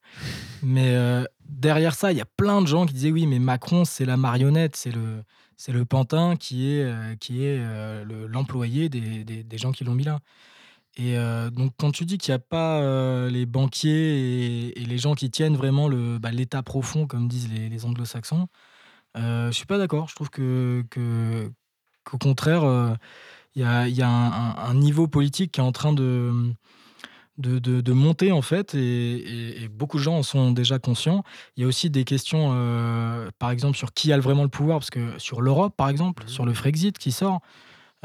[0.63, 3.85] Mais euh, derrière ça, il y a plein de gens qui disaient oui, mais Macron,
[3.85, 5.23] c'est la marionnette, c'est le,
[5.57, 9.73] c'est le pantin qui est, euh, qui est euh, le- l'employé des, des- des gens
[9.73, 10.21] qui l'ont mis là.
[10.97, 11.17] Et
[11.53, 15.57] donc, quand tu dis qu'il n'y a pas les banquiers et, les gens qui tiennent
[15.57, 18.49] vraiment le, bah, l'état profond, comme disent les, anglo-saxons,
[19.17, 20.09] euh, je suis pas d'accord.
[20.09, 21.51] Je trouve que, que-
[22.05, 22.65] qu'au contraire,
[23.55, 26.53] il y a, y a un niveau politique qui est en train de,
[27.41, 30.79] de, de- de monter, en fait, et, et- et beaucoup de gens en sont déjà
[30.79, 31.25] conscients.
[31.57, 34.79] Il y a aussi des questions, euh, par exemple, sur qui a vraiment le pouvoir,
[34.79, 37.41] parce que sur l'Europe, par exemple, sur le Frexit qui sort.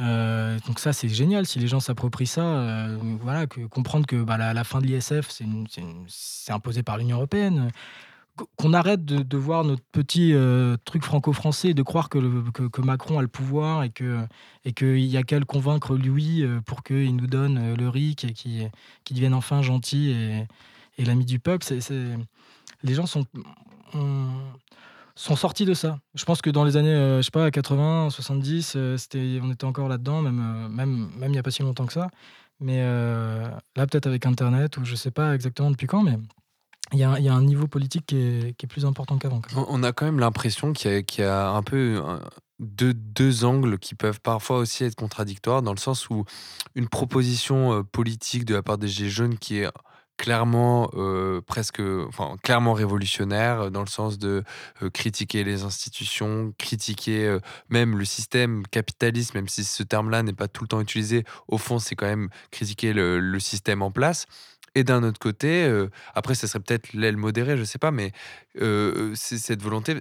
[0.01, 4.17] euh, donc ça c'est génial si les gens s'approprient ça euh, voilà que comprendre que
[4.23, 7.71] bah, la, la fin de l'ISF c'est imposé par l'Union européenne
[8.57, 13.17] qu'on arrête de, voir notre petit euh, truc franco-français et de croire que, que, Macron
[13.19, 14.25] a le pouvoir et que
[14.65, 17.87] et qu'il y a qu'à le convaincre lui euh, pour qu'il nous donne euh, le
[17.89, 18.69] RIC et qu'il
[19.03, 20.47] qu'il devienne enfin gentil et,
[20.97, 21.65] et l'ami du peuple.
[22.83, 23.25] Les gens sont,
[23.93, 24.27] ont-
[25.15, 25.99] sont sortis de ça.
[26.13, 29.65] Je pense que dans les années, je sais pas, 80, 70, euh, c'était, on était
[29.65, 32.09] encore là-dedans, même, même, même il n'y a pas si longtemps que ça.
[32.59, 36.17] Mais là, peut-être avec Internet, ou je sais pas exactement depuis quand, mais
[36.93, 39.41] il y, a un- niveau politique qui est, plus important qu'avant.
[39.55, 42.21] On a quand même l'impression qu'il y, a- un peu un-
[42.59, 46.25] deux, angles qui peuvent parfois aussi être contradictoires, dans le sens où
[46.75, 49.69] une proposition euh, politique de la part des Gilets jaunes qui est
[50.17, 54.43] clairement euh, presque enfin clairement révolutionnaire euh, dans le sens de
[54.81, 60.31] euh, critiquer les institutions critiquer euh, même le système capitaliste même si ce terme-là n'est
[60.31, 64.25] pas tout le temps utilisé au fond c'est quand même critiquer le système en place
[64.75, 68.11] et d'un autre côté, euh, après, ça serait peut-être l'aile modérée, je sais pas, mais
[68.61, 69.95] euh, c'est cette volonté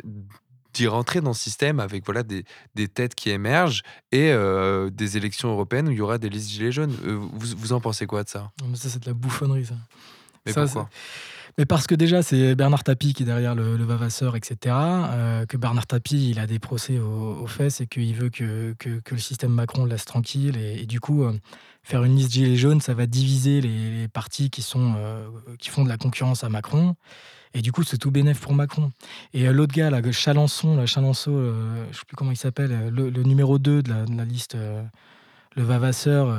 [0.73, 2.45] d'y rentrer dans ce système avec voilà des,
[2.75, 6.51] des têtes qui émergent et euh, des élections européennes où il y aura des listes
[6.51, 6.95] gilets jaunes.
[7.05, 8.51] Euh, vous, vous en pensez quoi de ça?
[8.61, 9.77] Non, mais ça, c'est de la bouffonnerie, ça.
[10.45, 10.89] Mais Ça, pourquoi?
[10.93, 14.57] c'est- Mais parce que déjà, c'est Bernard Tapie qui est derrière le, le Vavasseur, etc.
[14.75, 18.75] euh, que Bernard Tapie, il a des procès aux, aux fesses et qu'il veut que,
[18.77, 20.57] que, que le système Macron le laisse tranquille.
[20.57, 21.33] Et, et du coup, euh,
[21.85, 25.29] faire une liste gilet jaune, ça va diviser les, les partis qui, sont, euh,
[25.59, 26.97] qui font de la concurrence à Macron.
[27.57, 28.91] Et du coup, c'est tout bénéf pour Macron.
[29.33, 32.89] Et euh, l'autre gars, là, Chalençon, là, Chalençon, euh, je sais plus comment il s'appelle,
[32.89, 34.57] le, le numéro 2 de la, de la liste,
[35.57, 36.37] le Vavasseur,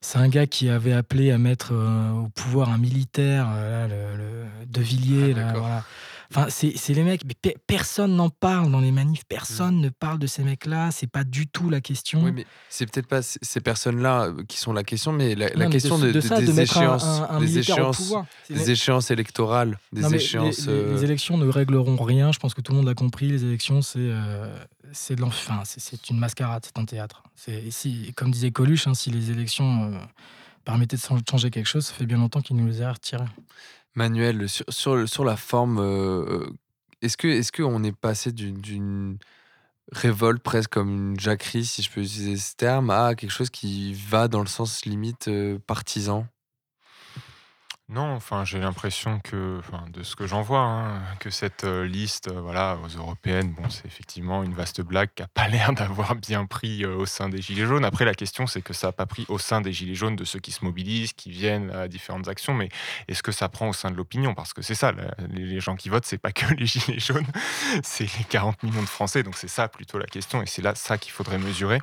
[0.00, 4.66] c'est un gars qui avait appelé à mettre au pouvoir un militaire, là, le, le-
[4.66, 5.34] De Villiers.
[5.34, 5.84] là, voilà.
[6.32, 10.18] Enfin, c'est les mecs, mais pe- personne n'en parle dans les manifs, personne ne parle
[10.20, 12.22] de ces mecs-là, c'est pas du tout la question.
[12.22, 15.68] Oui, mais c'est peut-être pas ces personnes-là euh, qui sont la question, mais la, mais
[15.68, 18.12] question de, de de- ça, de des échéances, un- un des échéances,
[18.48, 20.66] des échéances électorales, des Non, mais les- échéances.
[20.66, 22.30] Les, euh, les élections ne régleront rien.
[22.30, 23.28] Je pense que tout le monde l'a compris.
[23.28, 24.56] Les élections, c'est euh,
[24.92, 25.62] c'est de l'enfin.
[25.64, 27.24] C'est- une mascarade, c'est un théâtre.
[27.34, 29.98] C'est si, comme disait Coluche, hein, si les élections euh,
[30.70, 33.24] permettaient de chan- changer quelque chose, ça fait bien longtemps qu'ils nous les aient retirées.
[33.94, 34.64] Manuel, sur,
[35.08, 36.46] sur, la forme, euh,
[37.02, 39.18] est-ce que est-ce qu'on est passé d'une, d'une
[39.90, 43.94] révolte presque comme une jacquerie, si je peux utiliser ce terme, à quelque chose qui
[43.94, 46.26] va dans le sens limite euh, partisan?
[47.92, 49.60] Non, enfin, j'ai l'impression que,
[49.92, 53.84] de ce que j'en vois, hein, que cette euh, liste, euh, voilà, aux européennes, c'est
[53.84, 57.42] effectivement une vaste blague qui n'a pas l'air d'avoir bien pris euh, au sein des
[57.42, 57.84] Gilets jaunes.
[57.84, 60.24] Après, la question, c'est que ça n'a pas pris au sein des Gilets jaunes de
[60.24, 62.68] ceux qui se mobilisent, qui viennent à différentes actions, mais
[63.08, 64.34] est-ce que ça prend au sein de l'opinion?
[64.34, 64.92] Parce que c'est ça,
[65.28, 67.26] les les gens qui votent, c'est pas que les Gilets jaunes,
[67.82, 70.76] c'est les 40 millions de Français, donc c'est ça plutôt la question, et c'est là
[70.76, 71.80] ça qu'il faudrait mesurer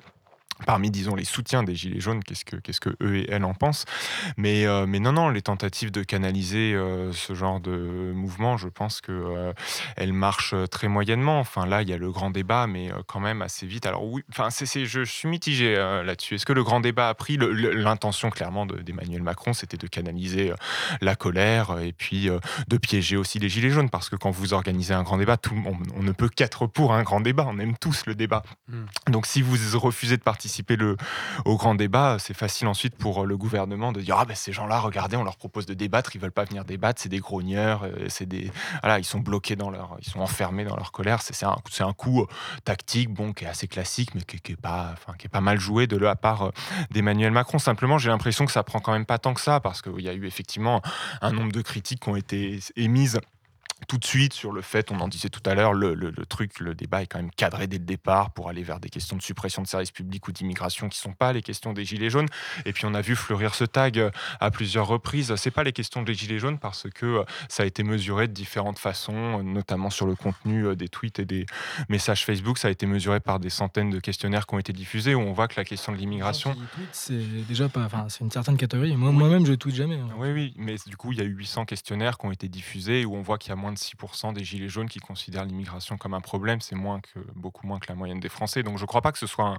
[0.66, 3.54] parmi, disons, les soutiens des Gilets jaunes, qu'est-ce que, qu'est-ce que eux et elles en
[3.54, 3.86] pensent.
[4.38, 8.68] Mais, euh, mais non, non, les tentatives de canaliser euh, ce genre de mouvement, je
[8.68, 9.54] pense que euh,
[9.96, 11.40] elles marchent très moyennement.
[11.40, 13.86] Enfin, là, il y a le grand débat, mais quand même assez vite.
[13.86, 16.36] Alors oui, enfin, c'est, c'est- je, je suis mitigé là-dessus.
[16.36, 19.78] Est-ce que le grand débat a pris le- le- l'intention clairement de- d'Emmanuel Macron, c'était
[19.78, 20.54] de canaliser
[21.02, 22.30] la colère et puis
[22.68, 25.54] de piéger aussi les Gilets jaunes, parce que quand vous organisez un grand débat, tout,
[25.56, 27.46] monde- on ne peut qu'être pour un grand débat.
[27.48, 28.42] On aime tous le débat.
[29.10, 30.98] Donc si vous refusez de participer le,
[31.46, 34.52] au grand débat, c'est facile ensuite pour euh, le gouvernement de dire ah ben ces
[34.52, 37.84] gens-là, regardez, on leur propose de débattre, ils veulent pas venir débattre, c'est des grogneurs,
[37.84, 41.22] euh, c'est des voilà, ils sont bloqués dans leur, ils sont enfermés dans leur colère.
[41.22, 42.28] C'est un, un coup euh,
[42.64, 45.42] tactique, bon, qui est assez classique, mais qui, qui est pas, enfin, qui est pas
[45.42, 46.52] mal joué de la part
[46.92, 47.60] d'Emmanuel Macron.
[47.60, 50.10] Simplement, j'ai l'impression que ça prend quand même pas tant que ça, parce qu'il y
[50.10, 50.82] a eu effectivement
[51.22, 53.20] un nombre de critiques qui ont été émises
[53.88, 56.26] tout de suite sur le fait, on en disait tout à l'heure, le, le- le
[56.26, 59.16] truc, le débat est quand même cadré dès le départ pour aller vers des questions
[59.16, 62.28] de suppression de services publics ou d'immigration qui sont pas les questions des gilets jaunes.
[62.66, 64.10] Et puis on a vu fleurir ce tag euh,
[64.40, 65.34] à plusieurs reprises.
[65.36, 68.34] C'est pas les questions des gilets jaunes parce que euh, ça a été mesuré de
[68.34, 71.46] différentes façons, euh, notamment sur le contenu des tweets et des
[71.90, 72.58] messages Facebook.
[72.58, 75.34] Ça a été mesuré par des centaines de questionnaires qui ont été diffusés où on
[75.34, 76.56] voit que la question de l'immigration
[76.92, 77.18] C'est
[77.48, 77.82] déjà pas.
[77.86, 78.96] Enfin, c'est une certaine catégorie.
[78.96, 79.96] Moi, Moi-même, je tweete jamais.
[79.96, 80.10] hein.
[80.18, 83.06] Oui, oui, mais du coup, il y a eu 800 questionnaires qui ont été diffusés
[83.06, 85.98] où on voit qu'il y a moins de 6% des gilets jaunes qui considèrent l'immigration
[85.98, 86.62] comme un problème.
[86.62, 88.64] C'est moins que, beaucoup moins que la moyenne des Français.
[88.64, 89.58] Donc, je ne crois pas que ce soit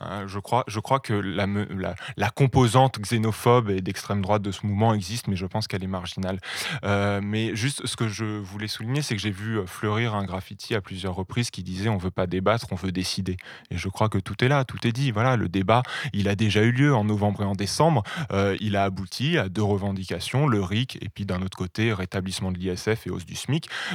[0.00, 0.26] un.
[0.26, 5.28] je, crois, je crois que la, composante xénophobe et d'extrême droite de ce mouvement existe,
[5.28, 6.38] mais je pense qu'elle est marginale.
[6.84, 10.24] Euh, mais juste ce que je voulais souligner, c'est que j'ai vu euh, fleurir un
[10.24, 13.36] graffiti à plusieurs reprises qui disait on veut pas débattre, on veut décider.
[13.70, 15.10] Et je crois que tout est là, tout est dit.
[15.10, 15.82] Voilà, le débat,
[16.12, 18.02] il a déjà eu lieu en novembre et en décembre.
[18.32, 22.52] Euh, il a abouti à deux revendications, le RIC et puis d'un autre côté, rétablissement
[22.52, 23.47] de l'ISF et hausse du SMIC.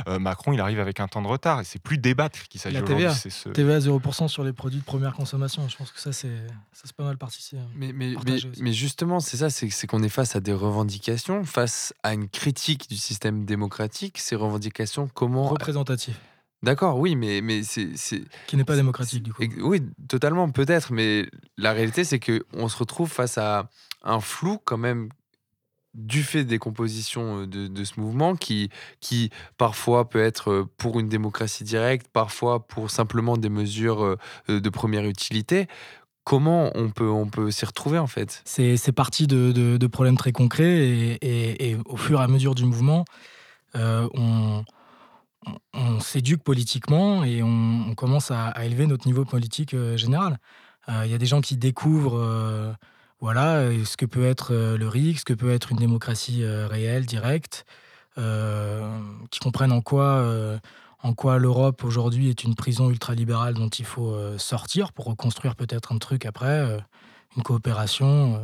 [0.08, 2.76] Euh, Macron, il arrive avec un temps de retard et c'est plus débattre qu'il s'agit
[2.76, 3.04] La aujourd'hui.
[3.06, 5.68] TVA, c'est ce- TVA 0% sur les produits de première consommation.
[5.70, 6.36] Je pense que ça, c'est
[6.72, 7.58] ça, c'est pas mal participé.
[7.76, 11.44] Mais, mais, mais, mais justement, c'est ça, c'est c'est qu'on est face à des revendications,
[11.44, 14.18] face à une critique du système démocratique.
[14.18, 15.48] Ces revendications, comment.
[15.48, 16.16] Représentatif.
[16.64, 17.90] D'accord, oui, mais, mais c'est.
[17.98, 19.44] c'est- Qui n'est pas démocratique, du coup.
[19.60, 21.28] Oui, totalement, peut-être, mais
[21.58, 23.70] la réalité, c'est qu'on se retrouve face à
[24.04, 25.10] un flou quand même
[25.94, 28.70] du fait des compositions de, ce mouvement qui,
[29.00, 34.18] qui parfois peut être pour une démocratie directe, parfois pour simplement des mesures
[34.48, 35.68] de première utilité.
[36.24, 38.42] Comment on peut, on peut s'y retrouver en fait?
[38.46, 40.88] C'est parti de, de- problèmes très concrets
[41.22, 43.04] et, et- au fur et à mesure du mouvement,
[43.76, 44.64] euh, on,
[45.74, 50.40] on- s'éduque politiquement et on, commence à, à élever notre niveau politique général.
[50.90, 52.72] Euh, Il y a des gens qui découvrent euh,
[53.24, 56.44] voilà, euh, ce que peut être euh, le RIC, ce que peut être une démocratie
[56.44, 57.64] euh, réelle, directe,
[59.32, 60.60] qui comprennent en quoi,
[61.18, 65.98] quoi l'Europe aujourd'hui est une prison ultralibérale dont il faut sortir pour reconstruire peut-être un
[65.98, 66.78] truc après,
[67.36, 68.40] une coopération.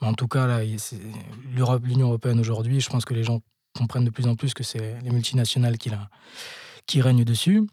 [0.00, 0.60] Mais en tout cas,
[1.82, 3.40] l'Union européenne aujourd'hui, je pense que les gens
[3.76, 6.08] comprennent de plus en plus que c'est les multinationales qui, la-
[6.86, 7.66] qui règnent dessus.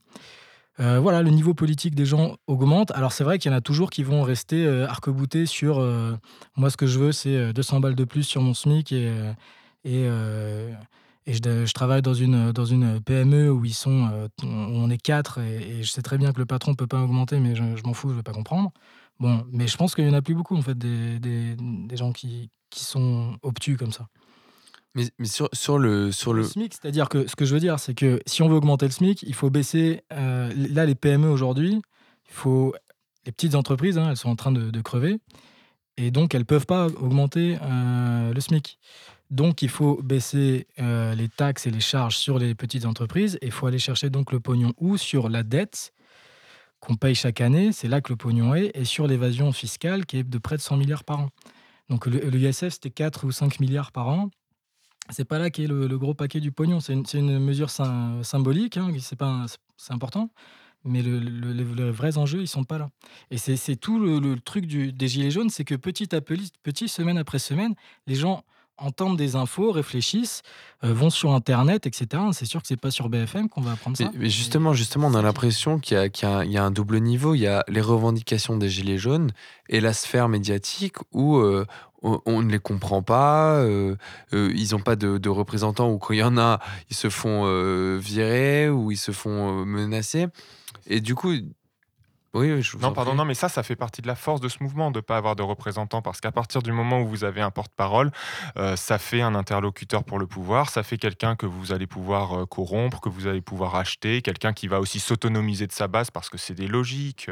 [0.82, 2.92] Euh, voilà, le niveau politique des gens augmente.
[2.92, 6.18] Alors c'est vrai qu'il y en a toujours qui vont rester euh, arc-boutés sur euh,
[6.58, 9.08] moi ce que je veux c'est euh, 200 balles de plus sur mon SMIC et,
[9.08, 9.32] euh,
[9.86, 10.74] et, euh,
[11.28, 14.98] et je, travaille dans une, dans une PME où ils sont euh, où on est
[15.02, 17.94] quatre et, je sais très bien que le patron peut pas augmenter mais je, m'en
[17.94, 18.72] fous, je vais pas comprendre.
[19.20, 21.98] Bon, mais je pense qu'il y en a plus beaucoup en fait des, des, des
[21.98, 24.08] gens qui, qui sont obtus comme ça.
[24.96, 26.12] Mais, sur, le.
[26.12, 26.44] Sur le...
[26.44, 28.92] SMIC, c'est-à-dire que ce que je veux dire, c'est que si on veut augmenter le
[28.92, 30.02] SMIC, il faut baisser.
[30.14, 32.74] euh, là, les PME aujourd'hui, il faut.
[33.26, 35.18] Les petites entreprises, hein, elles sont en train de, crever.
[35.98, 38.80] Et donc, elles ne peuvent pas augmenter euh, le SMIC.
[39.32, 43.40] Donc, il faut baisser euh, les taxes et les charges sur les petites entreprises.
[43.42, 45.92] Et il faut aller chercher donc le pognon ou sur la dette
[46.80, 50.18] qu'on paye chaque année, c'est là que le pognon est, et sur l'évasion fiscale qui
[50.18, 51.30] est de près de 100 milliards par an.
[51.90, 54.30] Donc le, le ISF, c'était 4 ou 5 milliards par an
[55.10, 56.80] c'est pas là qu'est le, le gros paquet du pognon.
[56.80, 58.92] C'est une, mesure sym- symbolique, hein,
[59.78, 60.30] c'est important,
[60.84, 62.90] mais le, le- le- les vrais enjeux, ils sont pas là.
[63.32, 67.18] Et c'est tout le, truc des gilets jaunes, c'est que petit à petit, petit, semaine
[67.18, 67.76] après semaine,
[68.08, 68.44] les gens
[68.78, 70.42] entendent des infos, réfléchissent,
[70.84, 72.22] euh, vont sur Internet, etc.
[72.34, 74.12] C'est sûr que c'est pas sur BFM qu'on va apprendre ça.
[74.20, 77.36] Justement, justement, on a l'impression qu'il y a un double niveau.
[77.36, 79.32] Il y a les revendications des Gilets jaunes
[79.70, 81.66] et la sphère médiatique où euh,
[82.26, 83.96] on, ne les comprend pas, euh,
[84.34, 87.44] euh, ils n'ont pas de, représentants, ou quand il y en a, ils se font
[87.46, 90.28] euh, virer ou ils se font menacer.
[90.88, 91.34] Et du coup,
[92.36, 93.18] oui, oui, je vous Non, en pardon, prie.
[93.18, 95.18] non, mais ça, ça fait partie de la force de ce mouvement, de ne pas
[95.18, 98.12] avoir de représentants, parce qu'à partir du moment où vous avez un porte-parole,
[98.58, 102.42] euh, ça fait un interlocuteur pour le pouvoir, ça fait quelqu'un que vous allez pouvoir
[102.42, 106.12] euh, corrompre, que vous allez pouvoir acheter, quelqu'un qui va aussi s'autonomiser de sa base,
[106.12, 107.30] parce que c'est des logiques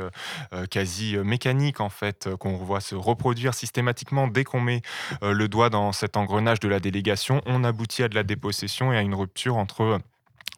[0.54, 4.82] euh, quasi mécaniques, en fait, qu'on voit se reproduire systématiquement dès qu'on met
[5.22, 8.98] le doigt dans cet engrenage de la délégation, on aboutit à de la dépossession et
[8.98, 10.00] à une rupture entre...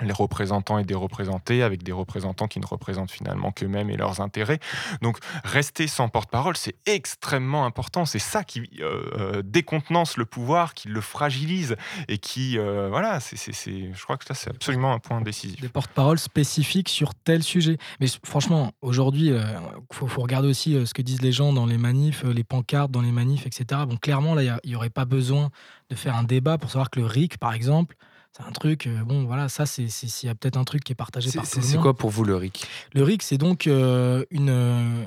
[0.02, 4.20] les représentants et des représentés, avec des représentants qui ne représentent finalement qu'eux-mêmes et leurs
[4.20, 4.60] intérêts.
[5.02, 8.04] Donc rester sans porte-parole, c'est extrêmement important.
[8.06, 11.78] C'est ça qui euh, euh, décontenance le pouvoir, qui le fragilise
[12.10, 15.62] et qui, euh, voilà, c'est, je crois que ça c'est absolument un point décisif.
[15.62, 17.78] des porte-paroles spécifiques sur tel sujet.
[18.02, 21.78] Mais franchement, aujourd'hui, il faut, faut regarder aussi ce que disent les gens dans les
[21.78, 23.82] manifs, les pancartes dans les manifs, etc.
[23.88, 25.50] Bon, clairement, là, il n'y aurait pas besoin
[25.90, 27.96] de faire un débat pour savoir que le RIC, par exemple,
[28.36, 30.84] c'est un truc, euh, bon, voilà, ça, c'est c'est- s'il y a peut-être un truc
[30.84, 31.84] qui est partagé C'est- par c'est- tout le c'est monde.
[31.84, 32.66] quoi pour vous le RIC?
[32.94, 35.06] Le RIC, c'est donc euh, une, euh,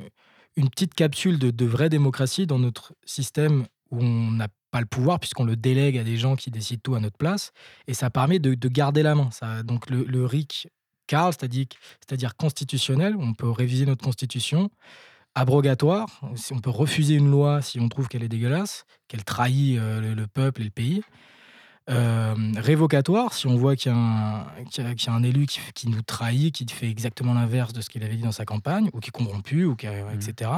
[0.57, 4.87] une petite capsule de, de vraie démocratie dans notre système où on n'a pas le
[4.87, 7.53] pouvoir puisqu'on le délègue à des gens qui décident tout à notre place.
[7.87, 9.31] Et ça permet de, de garder la main.
[9.31, 10.69] Ça, donc le, le RIC
[11.07, 14.71] Carl, c'est-à-dire constitutionnel, on peut réviser notre constitution,
[15.35, 16.21] abrogatoire,
[16.51, 20.61] on peut refuser une loi si on trouve qu'elle est dégueulasse, qu'elle trahit le peuple
[20.63, 21.03] et le pays.
[21.91, 25.15] Euh, révocatoire, si on voit qu'il y, a un- qu'il y a- qu'il y a
[25.15, 28.33] un élu qui, nous trahit, qui fait exactement l'inverse de ce qu'il avait dit dans
[28.33, 30.51] sa campagne, ou qui est corrompu, ou qui, a- etc.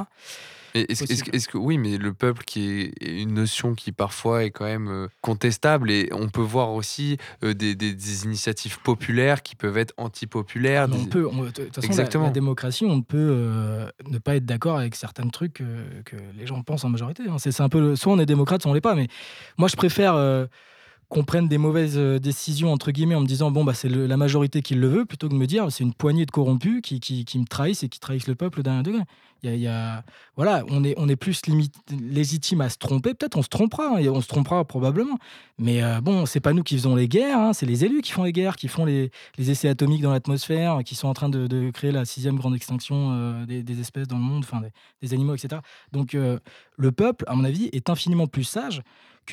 [0.75, 4.65] Et Est-ce que- oui, mais le peuple qui est une notion qui parfois est quand
[4.67, 9.57] même euh, contestable et on peut voir aussi euh, des, des- des initiatives populaires qui
[9.57, 10.87] peuvent être antipopulaires.
[10.89, 12.25] Mais on des- peut, on- de toute façon, la- Exactement.
[12.27, 15.65] La, démocratie, on peut euh, ne pas être d'accord avec certains trucs que,
[16.05, 17.25] que les gens pensent en majorité.
[17.29, 17.37] hein.
[17.39, 18.95] C'est c'est un peu, le- soit on est démocrate, soit on l'est pas.
[18.95, 19.09] Mais
[19.59, 20.47] moi, je préfère euh,
[21.11, 24.17] qu'on prenne des mauvaises euh, décisions entre guillemets en me disant bon bah c'est la
[24.17, 27.01] majorité qui le veut plutôt que de me dire c'est une poignée de corrompus qui,
[27.01, 29.03] qui, me trahissent et qui trahissent le peuple d'un degré.
[29.43, 30.05] Il y a,
[30.37, 31.41] voilà, on est, on est plus
[31.89, 33.15] légitime à se tromper.
[33.15, 35.19] Peut-être on se trompera, hein, on se trompera probablement.
[35.59, 38.13] Mais euh, bon, c'est pas nous qui faisons les guerres, hein, c'est les élus qui
[38.13, 41.31] font les guerres, qui font les, les essais atomiques dans l'atmosphère, qui sont en train
[41.31, 44.45] de, de créer la sixième grande extinction euh, des, espèces dans le monde,
[45.01, 45.63] des animaux, etc.
[45.93, 46.39] Donc euh,
[46.77, 48.83] le peuple, à mon avis, est infiniment plus sage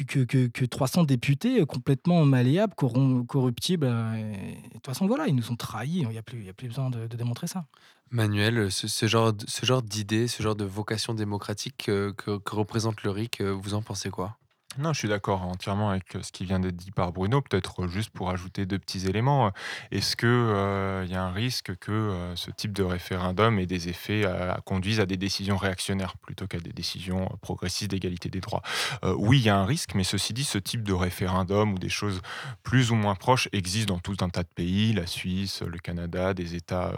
[0.05, 3.85] que, que, que- que 300 députés euh, complètement malléables, corruptibles.
[3.87, 5.99] euh, et- de toute façon, voilà, ils nous ont trahis.
[6.01, 7.65] Il n'y a, plus- a plus besoin de, démontrer ça.
[8.09, 12.55] Manuel, ce, ce genre, ce genre d'idée, ce genre de vocation démocratique euh, que, que
[12.55, 14.37] représente le RIC, euh, vous en pensez quoi?
[14.79, 17.41] Non, je suis d'accord entièrement avec euh, ce qui vient d'être dit par Bruno.
[17.41, 19.47] Peut-être euh, juste pour ajouter deux petits éléments.
[19.47, 19.49] euh,
[19.89, 24.53] Est-ce qu'il y a un risque que ce type de référendum ait des effets euh,
[24.65, 28.61] conduisent à des décisions réactionnaires plutôt qu'à des décisions progressistes d'égalité des droits?
[29.03, 31.89] Oui, il y a un risque, mais ceci dit, ce type de référendum ou des
[31.89, 32.21] choses
[32.63, 36.33] plus ou moins proches existent dans tout un tas de pays, la Suisse, le Canada,
[36.33, 36.93] des États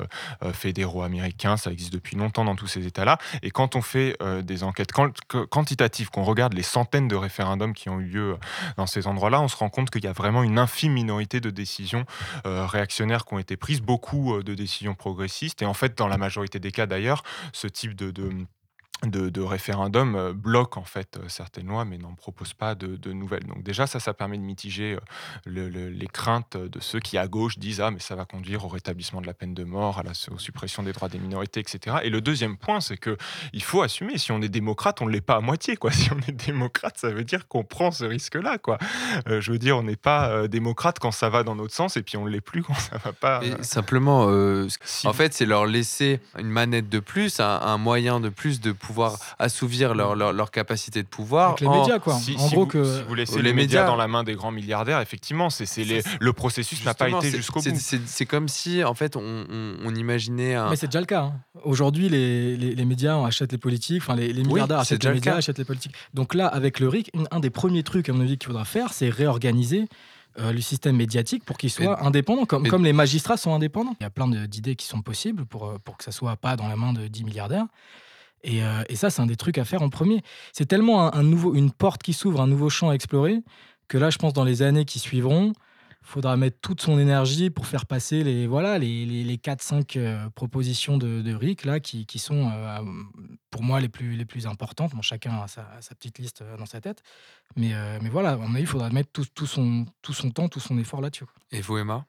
[0.54, 3.18] fédéraux américains, ça existe depuis longtemps dans tous ces États-là.
[3.42, 4.92] Et quand on fait des enquêtes
[5.50, 8.38] quantitatives, qu'on regarde les centaines de référendums qui ont eu lieu euh,
[8.78, 11.50] dans ces endroits-là, on se rend compte qu'il y a vraiment une infime minorité de
[11.50, 12.06] décisions
[12.46, 15.62] euh, réactionnaires qui ont été prises, beaucoup euh, de décisions progressistes.
[15.62, 18.32] Et en fait, dans la majorité des cas d'ailleurs, ce type de, de
[19.06, 22.98] de, de référendum euh, bloque en fait euh, certaines lois mais n'en propose pas de,
[22.98, 23.46] de nouvelles.
[23.46, 25.00] Donc déjà ça, ça permet de mitiger euh,
[25.46, 28.66] le- le- les craintes de ceux qui à gauche disent ah mais ça va conduire
[28.66, 31.62] au rétablissement de la peine de mort, à la aux suppression des droits des minorités,
[31.62, 31.98] etc.
[32.04, 33.16] Et le deuxième point c'est que
[33.54, 35.92] il faut assumer si on est démocrate on ne l'est pas à moitié quoi.
[36.00, 38.78] Si on est démocrate ça veut dire qu'on prend ce risque-là quoi.
[39.30, 41.96] Euh, je veux dire on n'est pas euh, démocrate quand ça va dans notre sens
[41.96, 43.40] et puis on ne l'est plus quand ça va pas.
[43.46, 44.24] Et simplement,
[45.06, 48.72] en fait, c'est leur laisser une manette de plus, un, un moyen de plus de
[48.74, 48.89] pouvoir
[49.38, 51.50] assouvir leur, leur, leur capacité de pouvoir.
[51.50, 52.14] Avec les en- médias, quoi.
[52.16, 52.84] Si, en si gros, vous, que.
[52.84, 56.02] si vous laissez les, médias, dans la main des grands milliardaires, effectivement, c'est c'est les-
[56.20, 57.80] le processus n'a pas été jusqu'au c'est- bout.
[57.80, 60.70] C'est c'est comme si, en fait, on, on- on imaginait un.
[60.70, 61.22] Mais c'est déjà le cas.
[61.24, 61.34] hein.
[61.64, 65.16] Aujourd'hui, les, les- les médias achètent les politiques, enfin les, les milliardaires achètent les le
[65.16, 65.94] médias, achètent les politiques.
[66.14, 68.94] Donc là, avec le RIC, un des premiers trucs, à mon avis, qu'il faudra faire,
[68.94, 69.88] c'est réorganiser
[70.40, 73.54] euh, le système médiatique pour qu'il soit Mais- indépendant, comme, mais- comme les magistrats sont
[73.54, 73.96] indépendants.
[74.00, 76.36] Il y a plein de- d'idées qui sont possibles pour, euh, pour que ça soit
[76.38, 77.66] pas dans la main de 10 milliardaires.
[78.44, 80.22] Et, euh, et ça, c'est un des trucs à faire en premier.
[80.54, 83.42] C'est tellement nouveau, une porte qui s'ouvre, un nouveau champ à explorer,
[83.88, 85.54] que là, je pense, dans les années qui suivront,
[86.02, 90.30] faudra mettre toute son énergie pour faire passer les, voilà, les, les, les 4-5 euh,
[90.30, 92.80] propositions de, de là, qui, sont euh,
[93.52, 94.94] pour moi les plus, les plus importantes.
[95.02, 95.66] Chacun a sa,
[95.96, 97.04] petite liste dans sa tête.
[97.56, 97.74] Mais,
[98.10, 101.02] voilà, à mon il faudra mettre tout, tout, son, tout son temps, tout son effort
[101.02, 101.26] là-dessus.
[101.52, 102.06] Et vous, Emma?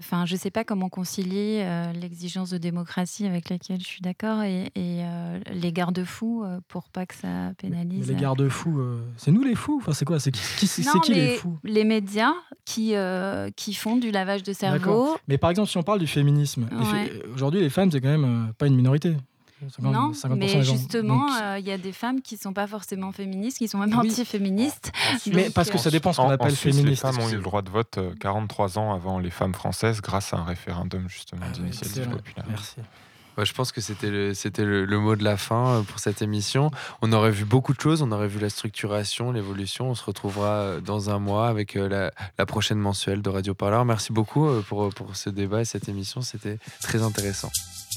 [0.00, 4.00] Enfin, je ne sais pas comment concilier euh, l'exigence de démocratie avec laquelle je suis
[4.00, 8.08] d'accord et, et, euh, les garde-fous euh, pour pas que ça Mais pénalise.
[8.08, 8.80] les garde-fous,
[9.18, 9.78] c'est nous les fous?
[9.82, 10.18] Enfin, c'est quoi?
[10.18, 11.58] C'est qui, qui- c'est Non, qui les les, fous?
[11.64, 12.32] les médias
[12.64, 12.94] qui,
[13.56, 15.16] qui font du lavage de cerveau.
[15.28, 17.12] Mais par exemple, si on parle du féminisme, Ouais.
[17.34, 19.16] aujourd'hui, les femmes, c'est quand même pas une minorité.
[19.68, 23.12] 50, Non, 50% mais justement, euh, il y a des femmes qui sont pas forcément
[23.12, 24.08] féministes, qui sont même Oui.
[24.08, 24.92] anti-féministes.
[25.26, 26.88] Mais Donc, parce que euh, ça dépend ce qu'on appelle en Suisse, féministe.
[27.04, 30.00] Les femmes ont eu le droit de vote euh, 43 ans avant les femmes françaises
[30.00, 32.16] grâce à un référendum justement d'initiative excellent.
[32.16, 32.44] populaire.
[32.48, 32.76] Merci.
[33.38, 36.00] Ouais, je pense que c'était le, c'était le, le mot de la fin euh, pour
[36.00, 36.72] cette émission.
[37.00, 38.02] On aurait vu beaucoup de choses.
[38.02, 39.90] On aurait vu la structuration, l'évolution.
[39.90, 43.54] On se retrouvera euh, dans un mois avec euh, la, la prochaine mensuelle de Radio
[43.54, 43.84] Parleur.
[43.84, 46.22] Merci beaucoup euh, pour, pour ce débat et cette émission.
[46.22, 47.50] C'était très intéressant.